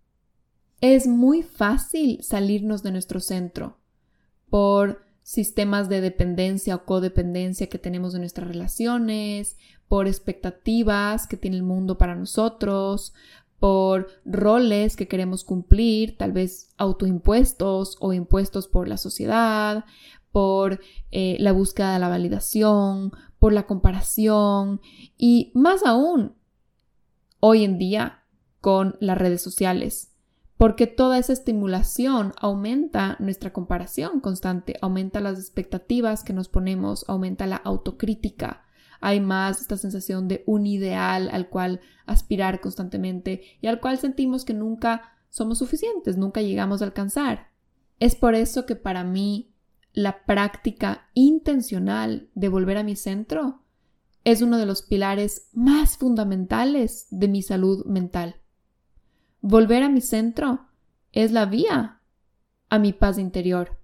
Es 0.81 1.07
muy 1.07 1.43
fácil 1.43 2.19
salirnos 2.23 2.83
de 2.83 2.91
nuestro 2.91 3.21
centro 3.21 3.79
por 4.51 5.07
sistemas 5.23 5.89
de 5.89 6.01
dependencia 6.01 6.75
o 6.75 6.85
codependencia 6.85 7.69
que 7.69 7.79
tenemos 7.79 8.13
de 8.13 8.19
nuestras 8.19 8.49
relaciones, 8.49 9.57
por 9.87 10.09
expectativas 10.09 11.27
que 11.27 11.37
tiene 11.37 11.57
el 11.57 11.63
mundo 11.63 11.99
para 11.99 12.17
nosotros, 12.17 13.15
por 13.59 14.09
roles 14.25 14.97
que 14.97 15.09
queremos 15.09 15.45
cumplir, 15.45 16.17
tal 16.17 16.33
vez 16.33 16.71
autoimpuestos 16.77 17.97
o 18.01 18.13
impuestos 18.13 18.69
por 18.69 18.89
la 18.89 18.97
sociedad, 18.97 19.85
por 20.31 20.81
eh, 21.11 21.37
la 21.41 21.53
búsqueda 21.53 21.95
de 21.95 21.99
la 21.99 22.09
validación, 22.09 23.13
por 23.39 23.53
la 23.53 23.67
comparación 23.67 24.81
y 25.17 25.51
más 25.55 25.85
aún 25.85 26.35
hoy 27.41 27.65
en 27.65 27.79
día 27.79 28.25
con 28.61 28.97
las 29.01 29.19
redes 29.19 29.43
sociales, 29.43 30.13
porque 30.57 30.87
toda 30.87 31.19
esa 31.19 31.33
estimulación 31.33 32.35
aumenta 32.41 33.17
nuestra 33.21 33.53
comparación 33.53 34.21
constante, 34.21 34.77
aumenta 34.81 35.21
las 35.21 35.39
expectativas 35.39 36.25
que 36.25 36.33
nos 36.33 36.49
ponemos, 36.49 37.05
aumenta 37.09 37.47
la 37.47 37.57
autocrítica, 37.57 38.65
hay 39.01 39.21
más 39.21 39.61
esta 39.61 39.77
sensación 39.77 40.29
de 40.29 40.43
un 40.47 40.67
ideal 40.67 41.29
al 41.33 41.49
cual 41.49 41.81
aspirar 42.07 42.61
constantemente 42.61 43.43
y 43.61 43.67
al 43.67 43.81
cual 43.81 43.99
sentimos 43.99 44.45
que 44.45 44.55
nunca 44.55 45.17
somos 45.29 45.59
suficientes, 45.59 46.17
nunca 46.17 46.41
llegamos 46.41 46.83
a 46.83 46.87
alcanzar. 46.87 47.49
Es 48.01 48.17
por 48.17 48.35
eso 48.35 48.67
que 48.67 48.77
para 48.77 49.05
mí 49.05 49.55
la 49.93 50.25
práctica 50.25 51.09
intencional 51.15 52.31
de 52.35 52.49
volver 52.49 52.79
a 52.79 52.83
mi 52.83 52.97
centro 52.97 53.63
es 54.25 54.43
uno 54.43 54.59
de 54.59 54.67
los 54.67 54.83
pilares 54.83 55.49
más 55.53 55.97
fundamentales 55.97 57.07
de 57.11 57.29
mi 57.29 57.43
salud 57.43 57.85
mental. 57.87 58.37
Volver 59.41 59.83
a 59.83 59.89
mi 59.89 60.01
centro 60.01 60.67
es 61.13 61.33
la 61.33 61.47
vía 61.47 62.01
a 62.69 62.79
mi 62.79 62.93
paz 62.93 63.19
interior. 63.19 63.81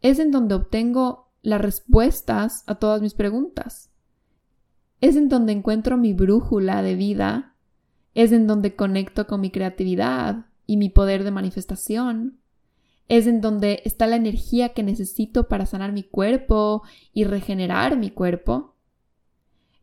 Es 0.00 0.18
en 0.18 0.30
donde 0.30 0.54
obtengo 0.54 1.32
las 1.42 1.60
respuestas 1.60 2.64
a 2.66 2.76
todas 2.76 3.00
mis 3.00 3.14
preguntas. 3.14 3.90
Es 5.00 5.16
en 5.16 5.28
donde 5.28 5.52
encuentro 5.52 5.96
mi 5.96 6.12
brújula 6.12 6.82
de 6.82 6.94
vida, 6.94 7.54
es 8.14 8.32
en 8.32 8.46
donde 8.46 8.74
conecto 8.74 9.26
con 9.26 9.40
mi 9.40 9.50
creatividad 9.50 10.46
y 10.66 10.76
mi 10.76 10.88
poder 10.88 11.22
de 11.22 11.30
manifestación, 11.30 12.38
es 13.08 13.26
en 13.26 13.40
donde 13.40 13.82
está 13.84 14.06
la 14.06 14.16
energía 14.16 14.70
que 14.70 14.82
necesito 14.82 15.48
para 15.48 15.66
sanar 15.66 15.92
mi 15.92 16.02
cuerpo 16.02 16.82
y 17.12 17.24
regenerar 17.24 17.96
mi 17.96 18.10
cuerpo. 18.10 18.74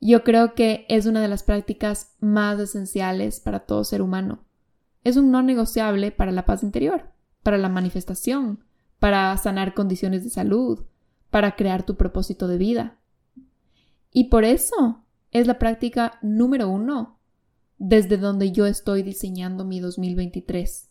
Yo 0.02 0.24
creo 0.24 0.56
que 0.56 0.86
es 0.90 1.06
una 1.06 1.22
de 1.22 1.30
las 1.30 1.44
prácticas 1.44 2.16
más 2.20 2.60
esenciales 2.60 3.40
para 3.40 3.62
todo 3.62 3.84
ser 3.84 4.02
humano, 4.02 4.44
es 5.04 5.18
un 5.18 5.32
no 5.32 5.44
negociable 5.44 6.12
para 6.12 6.32
la 6.32 6.46
paz 6.46 6.64
interior, 6.64 7.12
para 7.44 7.58
la 7.58 7.70
manifestación, 7.70 8.64
para 9.00 9.36
sanar 9.38 9.74
condiciones 9.74 10.24
de 10.24 10.30
salud, 10.30 10.86
para 11.30 11.56
crear 11.56 11.84
tu 11.84 11.96
propósito 11.96 12.48
de 12.48 12.58
vida. 12.58 12.98
Y 14.12 14.26
por 14.26 14.46
eso 14.46 15.03
es 15.34 15.48
la 15.48 15.60
práctica 15.60 16.20
número 16.22 16.70
uno 16.70 17.20
desde 17.78 18.18
donde 18.18 18.52
yo 18.52 18.66
estoy 18.66 19.04
diseñando 19.04 19.66
mi 19.66 19.80
2023 19.80 20.90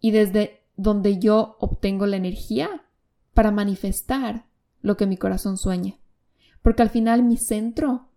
y 0.00 0.10
desde 0.10 0.64
donde 0.76 1.18
yo 1.18 1.56
obtengo 1.60 2.06
la 2.06 2.16
energía 2.16 2.84
para 3.34 3.50
manifestar 3.50 4.46
lo 4.80 4.96
que 4.96 5.06
mi 5.06 5.16
corazón 5.16 5.58
sueña. 5.58 5.94
Porque 6.62 6.82
al 6.82 6.90
final 6.90 7.22
mi 7.22 7.36
centro 7.36 8.08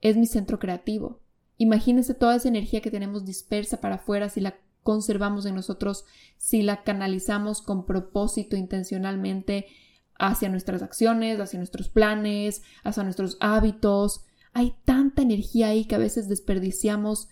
es 0.00 0.16
mi 0.16 0.26
centro 0.26 0.58
creativo. 0.58 1.20
Imagínense 1.56 2.14
toda 2.14 2.36
esa 2.36 2.48
energía 2.48 2.80
que 2.80 2.90
tenemos 2.90 3.24
dispersa 3.24 3.80
para 3.80 3.96
afuera 3.96 4.28
si 4.28 4.40
la 4.40 4.56
conservamos 4.82 5.46
en 5.46 5.54
nosotros, 5.54 6.04
si 6.36 6.62
la 6.62 6.82
canalizamos 6.82 7.62
con 7.62 7.84
propósito 7.84 8.56
intencionalmente 8.56 9.66
hacia 10.18 10.48
nuestras 10.48 10.82
acciones, 10.82 11.40
hacia 11.40 11.58
nuestros 11.58 11.88
planes, 11.88 12.62
hacia 12.82 13.02
nuestros 13.02 13.36
hábitos. 13.40 14.24
Hay 14.52 14.74
tanta 14.84 15.22
energía 15.22 15.68
ahí 15.68 15.84
que 15.84 15.94
a 15.94 15.98
veces 15.98 16.28
desperdiciamos 16.28 17.28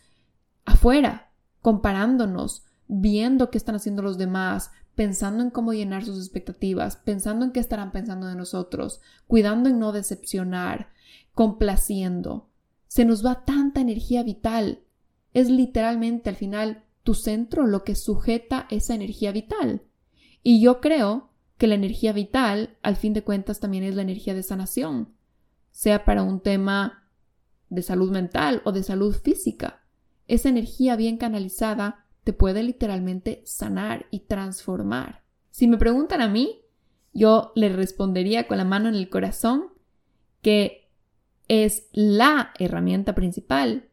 afuera, 0.65 1.33
comparándonos, 1.61 2.65
viendo 2.87 3.51
qué 3.51 3.59
están 3.59 3.75
haciendo 3.75 4.03
los 4.03 4.19
demás, 4.19 4.71
pensando 4.95 5.43
en 5.43 5.51
cómo 5.51 5.73
llenar 5.73 6.05
sus 6.05 6.19
expectativas, 6.19 6.97
pensando 6.97 7.45
en 7.45 7.53
qué 7.53 7.61
estarán 7.61 7.93
pensando 7.93 8.27
de 8.27 8.35
nosotros, 8.35 9.01
cuidando 9.27 9.69
en 9.69 9.79
no 9.79 9.93
decepcionar, 9.93 10.91
complaciendo. 11.35 12.49
Se 12.89 13.05
nos 13.05 13.25
va 13.25 13.45
tanta 13.45 13.81
energía 13.81 14.23
vital. 14.23 14.81
Es 15.35 15.51
literalmente 15.51 16.31
al 16.31 16.37
final 16.37 16.85
tu 17.05 17.15
centro 17.15 17.67
lo 17.67 17.85
que 17.85 17.95
sujeta 17.95 18.67
esa 18.71 18.95
energía 18.95 19.31
vital. 19.31 19.83
Y 20.43 20.61
yo 20.61 20.81
creo 20.81 21.31
que 21.59 21.67
la 21.67 21.75
energía 21.75 22.13
vital, 22.13 22.77
al 22.83 22.97
fin 22.97 23.13
de 23.13 23.23
cuentas, 23.23 23.61
también 23.61 23.85
es 23.85 23.95
la 23.95 24.03
energía 24.03 24.35
de 24.35 24.43
sanación, 24.43 25.15
sea 25.71 26.05
para 26.05 26.23
un 26.23 26.41
tema 26.41 27.08
de 27.71 27.83
salud 27.83 28.11
mental 28.11 28.63
o 28.65 28.73
de 28.73 28.83
salud 28.83 29.15
física. 29.15 29.83
Esa 30.27 30.49
energía 30.49 30.97
bien 30.97 31.17
canalizada 31.17 32.07
te 32.25 32.33
puede 32.33 32.63
literalmente 32.63 33.43
sanar 33.45 34.07
y 34.11 34.21
transformar. 34.21 35.23
Si 35.51 35.67
me 35.67 35.79
preguntan 35.79 36.21
a 36.21 36.29
mí, 36.29 36.63
yo 37.13 37.53
le 37.55 37.71
respondería 37.71 38.47
con 38.47 38.59
la 38.59 38.65
mano 38.65 38.89
en 38.89 38.95
el 38.95 39.09
corazón 39.09 39.73
que 40.43 40.91
es 41.49 41.89
la 41.93 42.53
herramienta 42.59 43.15
principal 43.15 43.89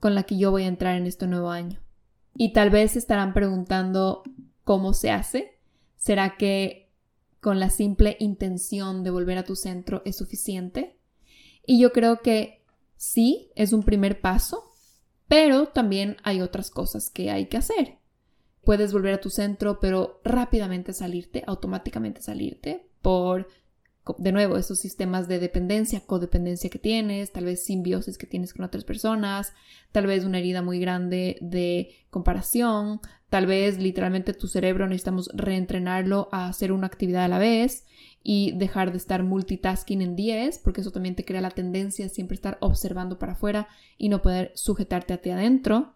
con 0.00 0.14
la 0.14 0.22
que 0.22 0.38
yo 0.38 0.50
voy 0.50 0.62
a 0.62 0.68
entrar 0.68 0.96
en 0.96 1.06
este 1.06 1.26
nuevo 1.26 1.50
año. 1.50 1.80
Y 2.34 2.52
tal 2.52 2.70
vez 2.70 2.96
estarán 2.96 3.34
preguntando 3.34 4.22
cómo 4.64 4.94
se 4.94 5.10
hace. 5.10 5.58
¿Será 5.96 6.36
que 6.36 6.90
con 7.40 7.60
la 7.60 7.70
simple 7.70 8.16
intención 8.20 9.02
de 9.02 9.10
volver 9.10 9.38
a 9.38 9.44
tu 9.44 9.56
centro 9.56 10.02
es 10.04 10.16
suficiente? 10.16 10.98
Y 11.66 11.80
yo 11.80 11.92
creo 11.92 12.20
que 12.22 12.57
sí, 12.98 13.50
es 13.54 13.72
un 13.72 13.82
primer 13.82 14.20
paso, 14.20 14.74
pero 15.28 15.68
también 15.68 16.16
hay 16.24 16.42
otras 16.42 16.70
cosas 16.70 17.08
que 17.08 17.30
hay 17.30 17.46
que 17.46 17.56
hacer. 17.56 17.98
Puedes 18.64 18.92
volver 18.92 19.14
a 19.14 19.20
tu 19.20 19.30
centro, 19.30 19.78
pero 19.80 20.20
rápidamente 20.24 20.92
salirte, 20.92 21.44
automáticamente 21.46 22.20
salirte 22.20 22.90
por, 23.00 23.48
de 24.18 24.32
nuevo, 24.32 24.58
esos 24.58 24.78
sistemas 24.80 25.28
de 25.28 25.38
dependencia, 25.38 26.04
codependencia 26.04 26.68
que 26.68 26.78
tienes, 26.78 27.32
tal 27.32 27.44
vez 27.44 27.64
simbiosis 27.64 28.18
que 28.18 28.26
tienes 28.26 28.52
con 28.52 28.64
otras 28.64 28.84
personas, 28.84 29.54
tal 29.92 30.06
vez 30.06 30.24
una 30.24 30.38
herida 30.38 30.60
muy 30.60 30.80
grande 30.80 31.38
de 31.40 31.94
comparación, 32.10 33.00
tal 33.30 33.46
vez 33.46 33.78
literalmente 33.78 34.34
tu 34.34 34.48
cerebro 34.48 34.86
necesitamos 34.86 35.30
reentrenarlo 35.34 36.28
a 36.32 36.48
hacer 36.48 36.72
una 36.72 36.88
actividad 36.88 37.24
a 37.24 37.28
la 37.28 37.38
vez 37.38 37.84
y 38.22 38.52
dejar 38.52 38.90
de 38.90 38.98
estar 38.98 39.22
multitasking 39.22 40.02
en 40.02 40.16
10, 40.16 40.58
porque 40.58 40.80
eso 40.80 40.90
también 40.90 41.14
te 41.14 41.24
crea 41.24 41.40
la 41.40 41.50
tendencia 41.50 42.04
de 42.04 42.10
siempre 42.10 42.34
estar 42.34 42.58
observando 42.60 43.18
para 43.18 43.32
afuera 43.32 43.68
y 43.96 44.08
no 44.08 44.22
poder 44.22 44.52
sujetarte 44.54 45.14
a 45.14 45.18
ti 45.18 45.30
adentro. 45.30 45.94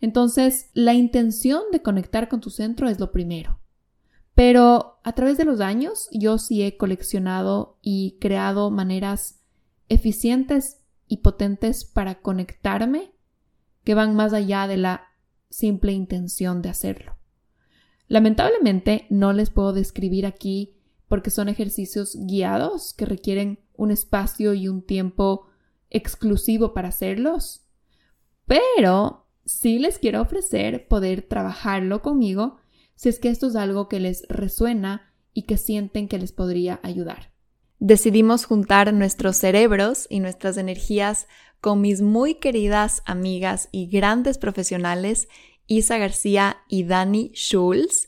Entonces, 0.00 0.70
la 0.72 0.94
intención 0.94 1.62
de 1.72 1.82
conectar 1.82 2.28
con 2.28 2.40
tu 2.40 2.50
centro 2.50 2.88
es 2.88 3.00
lo 3.00 3.12
primero. 3.12 3.58
Pero 4.34 4.98
a 5.02 5.12
través 5.12 5.36
de 5.36 5.44
los 5.44 5.60
años, 5.60 6.08
yo 6.12 6.38
sí 6.38 6.62
he 6.62 6.76
coleccionado 6.76 7.78
y 7.82 8.16
creado 8.20 8.70
maneras 8.70 9.40
eficientes 9.88 10.78
y 11.08 11.18
potentes 11.18 11.84
para 11.84 12.20
conectarme 12.20 13.12
que 13.84 13.94
van 13.94 14.14
más 14.14 14.32
allá 14.32 14.66
de 14.66 14.76
la 14.76 15.08
simple 15.50 15.92
intención 15.92 16.62
de 16.62 16.68
hacerlo. 16.68 17.16
Lamentablemente, 18.06 19.06
no 19.10 19.32
les 19.32 19.50
puedo 19.50 19.72
describir 19.72 20.26
aquí 20.26 20.79
porque 21.10 21.30
son 21.30 21.48
ejercicios 21.48 22.16
guiados 22.20 22.94
que 22.94 23.04
requieren 23.04 23.58
un 23.74 23.90
espacio 23.90 24.54
y 24.54 24.68
un 24.68 24.80
tiempo 24.80 25.48
exclusivo 25.90 26.72
para 26.72 26.90
hacerlos. 26.90 27.62
Pero 28.46 29.26
sí 29.44 29.80
les 29.80 29.98
quiero 29.98 30.22
ofrecer 30.22 30.86
poder 30.86 31.22
trabajarlo 31.22 32.00
conmigo 32.00 32.58
si 32.94 33.08
es 33.08 33.18
que 33.18 33.28
esto 33.28 33.48
es 33.48 33.56
algo 33.56 33.88
que 33.88 33.98
les 33.98 34.22
resuena 34.28 35.12
y 35.34 35.42
que 35.42 35.56
sienten 35.56 36.06
que 36.06 36.16
les 36.16 36.30
podría 36.30 36.78
ayudar. 36.84 37.32
Decidimos 37.80 38.44
juntar 38.44 38.94
nuestros 38.94 39.36
cerebros 39.36 40.06
y 40.10 40.20
nuestras 40.20 40.58
energías 40.58 41.26
con 41.60 41.80
mis 41.80 42.02
muy 42.02 42.36
queridas 42.36 43.02
amigas 43.04 43.68
y 43.72 43.88
grandes 43.88 44.38
profesionales 44.38 45.26
Isa 45.66 45.98
García 45.98 46.58
y 46.68 46.84
Dani 46.84 47.32
Schulz 47.34 48.06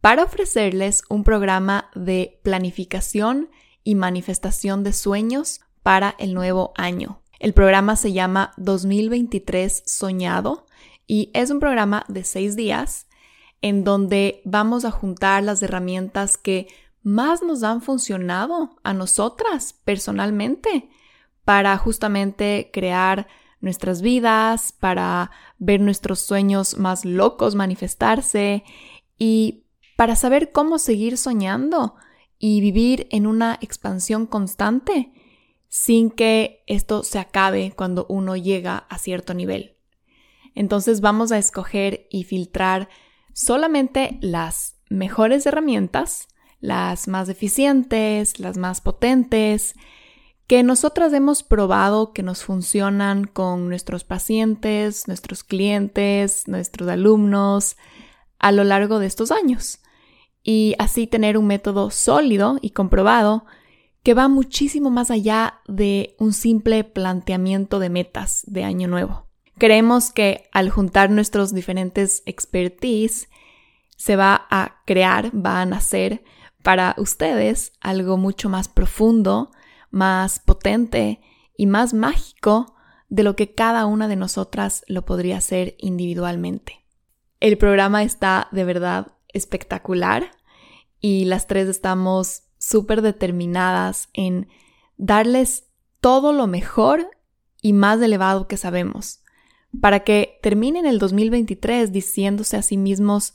para 0.00 0.24
ofrecerles 0.24 1.02
un 1.08 1.24
programa 1.24 1.90
de 1.94 2.40
planificación 2.42 3.50
y 3.84 3.94
manifestación 3.94 4.82
de 4.82 4.92
sueños 4.92 5.60
para 5.82 6.14
el 6.18 6.34
nuevo 6.34 6.72
año. 6.76 7.22
El 7.38 7.54
programa 7.54 7.96
se 7.96 8.12
llama 8.12 8.52
2023 8.56 9.82
Soñado 9.86 10.66
y 11.06 11.30
es 11.34 11.50
un 11.50 11.60
programa 11.60 12.04
de 12.08 12.24
seis 12.24 12.56
días 12.56 13.08
en 13.62 13.84
donde 13.84 14.42
vamos 14.44 14.84
a 14.84 14.90
juntar 14.90 15.42
las 15.42 15.62
herramientas 15.62 16.36
que 16.36 16.68
más 17.02 17.42
nos 17.42 17.62
han 17.62 17.82
funcionado 17.82 18.78
a 18.82 18.92
nosotras 18.92 19.72
personalmente 19.84 20.88
para 21.44 21.76
justamente 21.78 22.70
crear 22.72 23.26
nuestras 23.60 24.00
vidas, 24.00 24.72
para 24.72 25.30
ver 25.58 25.80
nuestros 25.80 26.20
sueños 26.20 26.78
más 26.78 27.04
locos 27.04 27.54
manifestarse 27.54 28.64
y 29.18 29.59
para 30.00 30.16
saber 30.16 30.50
cómo 30.50 30.78
seguir 30.78 31.18
soñando 31.18 31.94
y 32.38 32.62
vivir 32.62 33.06
en 33.10 33.26
una 33.26 33.58
expansión 33.60 34.24
constante 34.24 35.12
sin 35.68 36.10
que 36.10 36.64
esto 36.66 37.02
se 37.02 37.18
acabe 37.18 37.74
cuando 37.76 38.06
uno 38.08 38.34
llega 38.34 38.78
a 38.88 38.96
cierto 38.96 39.34
nivel. 39.34 39.76
Entonces 40.54 41.02
vamos 41.02 41.32
a 41.32 41.38
escoger 41.38 42.06
y 42.08 42.24
filtrar 42.24 42.88
solamente 43.34 44.16
las 44.22 44.76
mejores 44.88 45.44
herramientas, 45.44 46.28
las 46.60 47.06
más 47.06 47.28
eficientes, 47.28 48.40
las 48.40 48.56
más 48.56 48.80
potentes, 48.80 49.74
que 50.46 50.62
nosotras 50.62 51.12
hemos 51.12 51.42
probado 51.42 52.14
que 52.14 52.22
nos 52.22 52.42
funcionan 52.42 53.26
con 53.26 53.68
nuestros 53.68 54.04
pacientes, 54.04 55.08
nuestros 55.08 55.44
clientes, 55.44 56.48
nuestros 56.48 56.88
alumnos 56.88 57.76
a 58.38 58.50
lo 58.50 58.64
largo 58.64 58.98
de 58.98 59.06
estos 59.06 59.30
años 59.30 59.80
y 60.42 60.74
así 60.78 61.06
tener 61.06 61.36
un 61.36 61.46
método 61.46 61.90
sólido 61.90 62.58
y 62.60 62.70
comprobado 62.70 63.44
que 64.02 64.14
va 64.14 64.28
muchísimo 64.28 64.90
más 64.90 65.10
allá 65.10 65.60
de 65.66 66.16
un 66.18 66.32
simple 66.32 66.84
planteamiento 66.84 67.78
de 67.78 67.90
metas 67.90 68.42
de 68.46 68.64
año 68.64 68.88
nuevo. 68.88 69.26
Creemos 69.58 70.10
que 70.10 70.48
al 70.52 70.70
juntar 70.70 71.10
nuestros 71.10 71.54
diferentes 71.54 72.22
expertise 72.24 73.28
se 73.96 74.16
va 74.16 74.46
a 74.50 74.82
crear, 74.86 75.30
va 75.34 75.60
a 75.60 75.66
nacer 75.66 76.24
para 76.62 76.94
ustedes 76.96 77.72
algo 77.80 78.16
mucho 78.16 78.48
más 78.48 78.68
profundo, 78.68 79.50
más 79.90 80.40
potente 80.40 81.20
y 81.56 81.66
más 81.66 81.92
mágico 81.92 82.74
de 83.10 83.22
lo 83.22 83.36
que 83.36 83.54
cada 83.54 83.84
una 83.84 84.08
de 84.08 84.16
nosotras 84.16 84.84
lo 84.86 85.04
podría 85.04 85.36
hacer 85.36 85.74
individualmente. 85.78 86.86
El 87.40 87.58
programa 87.58 88.02
está 88.02 88.48
de 88.52 88.64
verdad 88.64 89.12
espectacular 89.32 90.30
y 91.00 91.24
las 91.24 91.46
tres 91.46 91.68
estamos 91.68 92.42
súper 92.58 93.02
determinadas 93.02 94.08
en 94.12 94.48
darles 94.96 95.64
todo 96.00 96.32
lo 96.32 96.46
mejor 96.46 97.10
y 97.62 97.72
más 97.72 98.00
elevado 98.00 98.48
que 98.48 98.56
sabemos, 98.56 99.22
para 99.80 100.00
que 100.00 100.38
terminen 100.42 100.86
el 100.86 100.98
2023 100.98 101.92
diciéndose 101.92 102.56
a 102.56 102.62
sí 102.62 102.76
mismos 102.76 103.34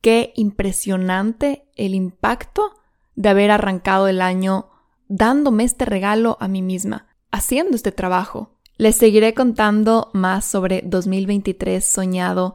qué 0.00 0.32
impresionante 0.36 1.68
el 1.76 1.94
impacto 1.94 2.74
de 3.14 3.28
haber 3.28 3.50
arrancado 3.50 4.08
el 4.08 4.20
año 4.20 4.70
dándome 5.08 5.64
este 5.64 5.84
regalo 5.84 6.36
a 6.40 6.48
mí 6.48 6.62
misma, 6.62 7.08
haciendo 7.30 7.74
este 7.74 7.92
trabajo. 7.92 8.54
Les 8.76 8.96
seguiré 8.96 9.34
contando 9.34 10.10
más 10.12 10.44
sobre 10.44 10.82
2023 10.84 11.84
soñado 11.84 12.54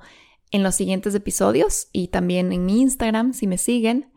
en 0.53 0.63
los 0.63 0.75
siguientes 0.75 1.13
episodios 1.15 1.89
y 1.91 2.07
también 2.07 2.53
en 2.53 2.65
mi 2.65 2.79
Instagram 2.79 3.33
si 3.33 3.47
me 3.47 3.57
siguen. 3.57 4.13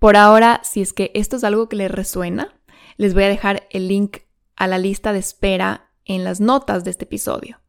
Por 0.00 0.16
ahora, 0.16 0.60
si 0.64 0.80
es 0.80 0.92
que 0.92 1.12
esto 1.14 1.36
es 1.36 1.44
algo 1.44 1.68
que 1.68 1.76
les 1.76 1.90
resuena, 1.90 2.60
les 2.96 3.14
voy 3.14 3.24
a 3.24 3.28
dejar 3.28 3.68
el 3.70 3.86
link 3.86 4.18
a 4.56 4.66
la 4.66 4.78
lista 4.78 5.12
de 5.12 5.18
espera 5.20 5.92
en 6.04 6.24
las 6.24 6.40
notas 6.40 6.84
de 6.84 6.90
este 6.90 7.04
episodio. 7.04 7.60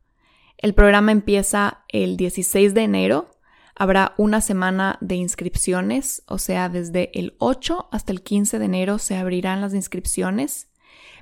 El 0.57 0.73
programa 0.73 1.11
empieza 1.11 1.83
el 1.89 2.15
16 2.17 2.73
de 2.73 2.83
enero. 2.83 3.31
Habrá 3.75 4.13
una 4.17 4.39
semana 4.39 4.97
de 5.01 5.15
inscripciones, 5.15 6.23
o 6.27 6.37
sea, 6.37 6.69
desde 6.69 7.11
el 7.19 7.35
8 7.39 7.89
hasta 7.91 8.13
el 8.13 8.23
15 8.23 8.59
de 8.59 8.65
enero 8.65 8.97
se 8.97 9.17
abrirán 9.17 9.59
las 9.59 9.73
inscripciones. 9.73 10.69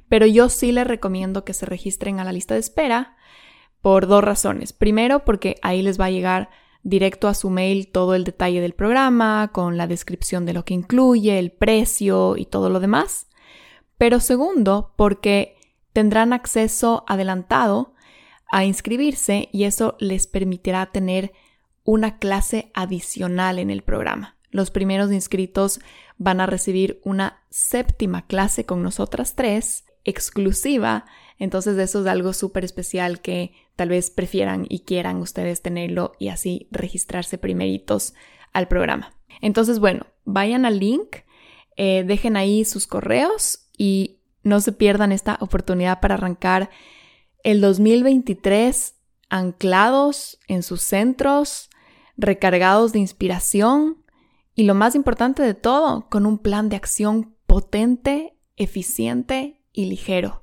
Pero 0.07 0.27
yo 0.27 0.49
sí 0.49 0.71
les 0.71 0.85
recomiendo 0.85 1.43
que 1.43 1.55
se 1.55 1.65
registren 1.65 2.19
a 2.19 2.23
la 2.23 2.31
lista 2.31 2.53
de 2.53 2.59
espera 2.59 3.17
por 3.81 4.05
dos 4.05 4.23
razones. 4.23 4.73
Primero, 4.73 5.25
porque 5.25 5.55
ahí 5.63 5.81
les 5.81 5.99
va 5.99 6.05
a 6.05 6.11
llegar 6.11 6.49
directo 6.83 7.27
a 7.27 7.33
su 7.33 7.49
mail 7.49 7.87
todo 7.87 8.13
el 8.13 8.25
detalle 8.25 8.61
del 8.61 8.73
programa, 8.73 9.51
con 9.53 9.77
la 9.77 9.87
descripción 9.87 10.45
de 10.45 10.53
lo 10.53 10.65
que 10.65 10.73
incluye, 10.73 11.39
el 11.39 11.51
precio 11.51 12.37
y 12.37 12.45
todo 12.45 12.69
lo 12.69 12.79
demás. 12.79 13.27
Pero 13.97 14.19
segundo, 14.19 14.93
porque 14.97 15.57
tendrán 15.93 16.33
acceso 16.33 17.05
adelantado 17.07 17.93
a 18.51 18.65
inscribirse 18.65 19.49
y 19.51 19.63
eso 19.63 19.95
les 19.99 20.27
permitirá 20.27 20.85
tener 20.87 21.31
una 21.83 22.19
clase 22.19 22.71
adicional 22.73 23.59
en 23.59 23.69
el 23.69 23.81
programa. 23.81 24.37
Los 24.51 24.69
primeros 24.69 25.11
inscritos 25.11 25.79
van 26.17 26.39
a 26.39 26.45
recibir 26.45 27.01
una 27.03 27.41
séptima 27.49 28.27
clase 28.27 28.65
con 28.65 28.83
nosotras 28.83 29.35
tres, 29.35 29.85
exclusiva, 30.03 31.05
entonces 31.39 31.77
eso 31.77 32.01
es 32.01 32.07
algo 32.07 32.33
súper 32.33 32.63
especial 32.63 33.21
que 33.21 33.53
tal 33.75 33.89
vez 33.89 34.11
prefieran 34.11 34.65
y 34.69 34.79
quieran 34.81 35.17
ustedes 35.17 35.61
tenerlo 35.61 36.13
y 36.19 36.29
así 36.29 36.67
registrarse 36.71 37.37
primeritos 37.37 38.13
al 38.51 38.67
programa. 38.67 39.15
Entonces, 39.41 39.79
bueno, 39.79 40.05
vayan 40.25 40.65
al 40.65 40.79
link, 40.79 41.17
eh, 41.75 42.03
dejen 42.05 42.37
ahí 42.37 42.65
sus 42.65 42.87
correos 42.87 43.67
y 43.77 44.19
no 44.43 44.59
se 44.59 44.71
pierdan 44.71 45.11
esta 45.11 45.37
oportunidad 45.41 45.99
para 45.99 46.15
arrancar 46.15 46.69
el 47.43 47.61
2023 47.61 48.95
anclados 49.29 50.39
en 50.47 50.63
sus 50.63 50.81
centros, 50.81 51.69
recargados 52.15 52.93
de 52.93 52.99
inspiración 52.99 54.03
y 54.55 54.63
lo 54.63 54.75
más 54.75 54.95
importante 54.95 55.41
de 55.41 55.55
todo, 55.55 56.07
con 56.09 56.25
un 56.25 56.37
plan 56.37 56.69
de 56.69 56.75
acción 56.75 57.35
potente, 57.47 58.37
eficiente 58.55 59.61
y 59.71 59.85
ligero. 59.85 60.42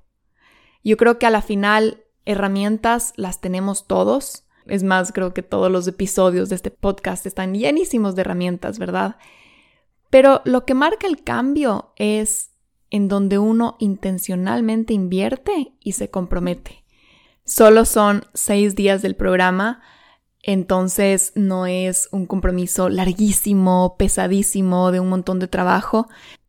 Yo 0.82 0.96
creo 0.96 1.18
que 1.18 1.26
a 1.26 1.30
la 1.30 1.42
final 1.42 2.04
herramientas 2.24 3.12
las 3.16 3.40
tenemos 3.40 3.86
todos. 3.86 4.44
Es 4.66 4.82
más, 4.82 5.12
creo 5.12 5.34
que 5.34 5.42
todos 5.42 5.70
los 5.70 5.86
episodios 5.86 6.48
de 6.48 6.56
este 6.56 6.70
podcast 6.70 7.26
están 7.26 7.54
llenísimos 7.54 8.14
de 8.14 8.22
herramientas, 8.22 8.78
¿verdad? 8.78 9.16
Pero 10.10 10.42
lo 10.44 10.64
que 10.64 10.74
marca 10.74 11.06
el 11.06 11.22
cambio 11.22 11.92
es 11.96 12.50
en 12.90 13.08
donde 13.08 13.38
uno 13.38 13.76
intencionalmente 13.78 14.92
invierte 14.92 15.72
y 15.80 15.92
se 15.92 16.10
compromete. 16.10 16.84
Solo 17.44 17.84
son 17.84 18.24
seis 18.34 18.74
días 18.74 19.02
del 19.02 19.16
programa, 19.16 19.82
entonces 20.42 21.32
no 21.34 21.66
es 21.66 22.08
un 22.12 22.26
compromiso 22.26 22.88
larguísimo, 22.88 23.96
pesadísimo, 23.98 24.90
de 24.90 25.00
un 25.00 25.08
montón 25.08 25.38
de 25.38 25.48
trabajo, 25.48 26.08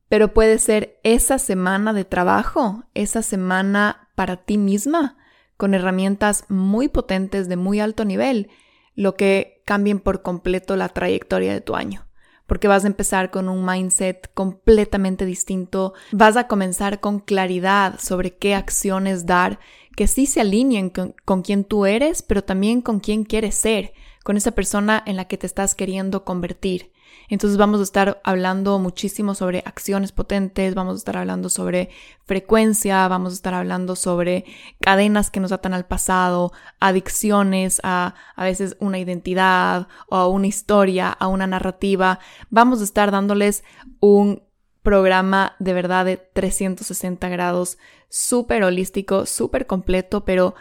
pero 0.10 0.34
puede 0.34 0.58
ser 0.58 1.00
esa 1.04 1.39
semana 1.39 1.94
de 1.94 2.06
trabajo, 2.06 2.84
esa 2.94 3.22
semana 3.22 4.10
para 4.22 4.38
ti 4.38 4.60
misma, 4.60 5.18
con 5.58 5.74
herramientas 5.74 6.46
muy 6.48 6.90
potentes 6.90 7.50
de 7.50 7.56
muy 7.56 7.80
alto 7.80 8.06
nivel, 8.06 8.52
lo 8.94 9.16
que 9.16 9.64
cambien 9.66 10.00
por 10.00 10.22
completo 10.22 10.76
la 10.76 10.90
trayectoria 10.90 11.54
de 11.54 11.62
tu 11.62 11.74
año 11.76 12.06
porque 12.46 12.68
vas 12.68 12.84
a 12.84 12.88
empezar 12.88 13.32
con 13.32 13.50
un 13.50 13.66
mindset 13.66 14.30
completamente 14.34 15.26
distinto, 15.26 15.94
vas 16.12 16.36
a 16.36 16.48
comenzar 16.48 17.00
con 17.00 17.20
claridad 17.20 17.98
sobre 17.98 18.36
qué 18.36 18.54
acciones 18.54 19.26
dar 19.26 19.58
que 19.96 20.06
sí 20.06 20.26
se 20.28 20.42
alineen 20.42 20.90
con, 20.92 21.16
con 21.26 21.42
quien 21.42 21.64
tú 21.64 21.88
eres, 21.88 22.22
pero 22.22 22.44
también 22.44 22.82
con 22.82 23.00
quién 23.00 23.24
quieres 23.24 23.56
ser, 23.56 23.94
con 24.24 24.38
esa 24.38 24.52
persona 24.52 25.02
en 25.08 25.16
la 25.16 25.26
que 25.26 25.38
te 25.38 25.48
estás 25.48 25.74
queriendo 25.74 26.26
convertir. 26.26 26.90
Entonces 27.32 27.58
vamos 27.58 27.80
a 27.80 27.84
estar 27.84 28.20
hablando 28.26 28.78
muchísimo 28.78 29.36
sobre 29.36 29.63
acciones 29.65 30.12
potentes, 30.12 30.76
vamos 30.76 30.96
a 30.96 30.98
estar 30.98 31.15
hablando 31.15 31.48
sobre 31.48 31.89
frecuencia, 32.26 33.08
vamos 33.08 33.32
a 33.32 33.36
estar 33.36 33.54
hablando 33.54 33.96
sobre 33.96 34.44
cadenas 34.82 35.32
que 35.32 35.39
nos 35.39 35.54
atan 35.54 35.74
al 35.74 35.86
pasado, 35.86 36.52
adicciones 36.82 37.80
a 37.84 38.15
a 38.36 38.44
veces 38.44 38.76
una 38.82 39.00
identidad 39.00 39.88
o 40.10 40.17
a 40.17 40.28
una 40.28 40.48
historia, 40.48 41.10
a 41.10 41.28
una 41.28 41.48
narrativa. 41.48 42.20
Vamos 42.50 42.82
a 42.82 42.84
estar 42.84 43.12
dándoles 43.12 43.63
un 44.02 44.44
programa 44.84 45.56
de 45.60 45.74
verdad 45.74 46.04
de 46.04 46.17
360 46.17 47.30
grados, 47.30 47.78
súper 48.10 48.65
holístico, 48.65 49.26
súper 49.26 49.67
completo, 49.67 50.26
pero 50.26 50.54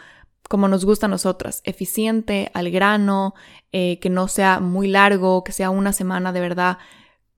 como 0.51 0.67
nos 0.67 0.83
gusta 0.83 1.05
a 1.05 1.09
nosotras, 1.09 1.61
eficiente, 1.63 2.51
al 2.53 2.71
grano, 2.71 3.33
eh, 3.71 3.99
que 3.99 4.09
no 4.09 4.27
sea 4.27 4.59
muy 4.59 4.87
largo, 4.87 5.43
que 5.43 5.51
sea 5.51 5.69
una 5.69 5.93
semana 5.93 6.33
de 6.33 6.41
verdad 6.41 6.77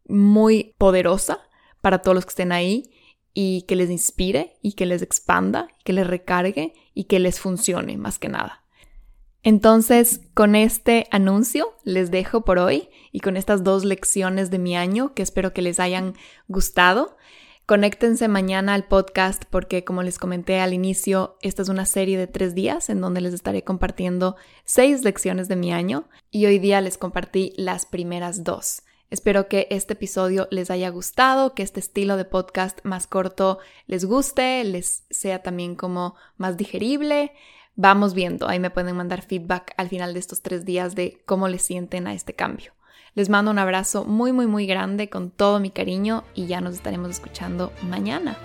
muy 0.08 0.76
poderosa 0.78 1.40
para 1.82 2.00
todos 2.00 2.16
los 2.16 2.26
que 2.26 2.30
estén 2.30 2.52
ahí 2.52 2.92
y 3.34 3.64
que 3.64 3.76
les 3.76 3.90
inspire 3.90 4.58
y 4.62 4.74
que 4.74 4.86
les 4.86 5.02
expanda, 5.02 5.68
que 5.84 5.94
les 5.94 6.08
recargue 6.08 6.74
y 6.94 7.06
que 7.06 7.20
les 7.20 7.40
funcione 7.40 7.98
más 7.98 8.20
que 8.20 8.30
nada. 8.30 8.64
Entonces, 9.44 10.22
con 10.34 10.56
este 10.56 11.08
anuncio 11.12 11.76
les 11.84 12.12
dejo 12.12 12.46
por 12.46 12.60
hoy 12.60 12.90
y 13.12 13.20
con 13.20 13.36
estas 13.36 13.64
dos 13.64 13.84
lecciones 13.84 14.50
de 14.50 14.60
mi 14.60 14.78
año 14.78 15.14
que 15.14 15.22
espero 15.22 15.54
que 15.54 15.62
les 15.62 15.82
hayan 15.82 16.16
gustado. 16.48 17.18
Conéctense 17.66 18.28
mañana 18.28 18.74
al 18.74 18.84
podcast 18.84 19.46
porque 19.50 19.86
como 19.86 20.04
les 20.04 20.20
comenté 20.20 20.60
al 20.60 20.74
inicio, 20.74 21.38
esta 21.42 21.62
es 21.62 21.70
una 21.70 21.86
serie 21.86 22.18
de 22.18 22.28
tres 22.28 22.56
días 22.56 22.90
en 22.90 23.00
donde 23.00 23.22
les 23.22 23.34
estaré 23.34 23.64
compartiendo 23.64 24.36
seis 24.66 25.06
lecciones 25.06 25.48
de 25.48 25.56
mi 25.56 25.72
año 25.72 26.10
y 26.30 26.46
hoy 26.46 26.60
día 26.60 26.82
les 26.82 26.98
compartí 26.98 27.54
las 27.56 27.86
primeras 27.86 28.44
dos. 28.44 28.84
Espero 29.10 29.48
que 29.48 29.68
este 29.70 29.94
episodio 29.94 30.50
les 30.52 30.72
haya 30.72 30.90
gustado, 30.90 31.54
que 31.54 31.64
este 31.64 31.80
estilo 31.80 32.18
de 32.18 32.26
podcast 32.26 32.80
más 32.84 33.08
corto 33.08 33.60
les 33.88 34.04
guste, 34.04 34.62
les 34.66 35.06
sea 35.10 35.42
también 35.42 35.76
como 35.76 36.16
más 36.36 36.58
digerible. 36.58 37.32
Vamos 37.76 38.14
viendo, 38.14 38.50
ahí 38.50 38.60
me 38.60 38.72
pueden 38.72 38.98
mandar 38.98 39.22
feedback 39.22 39.74
al 39.78 39.88
final 39.88 40.14
de 40.14 40.20
estos 40.20 40.42
tres 40.42 40.66
días 40.66 40.96
de 40.96 41.24
cómo 41.26 41.48
les 41.48 41.62
sienten 41.62 42.08
a 42.08 42.14
este 42.14 42.34
cambio. 42.34 42.74
Les 43.16 43.30
mando 43.30 43.52
un 43.52 43.60
abrazo 43.60 44.06
muy, 44.06 44.34
muy, 44.34 44.48
muy 44.48 44.66
grande 44.66 45.08
con 45.08 45.30
todo 45.30 45.60
mi 45.60 45.70
cariño 45.70 46.24
y 46.34 46.48
ya 46.48 46.62
nos 46.62 46.74
estaremos 46.74 47.12
escuchando 47.12 47.72
mañana. 47.84 48.36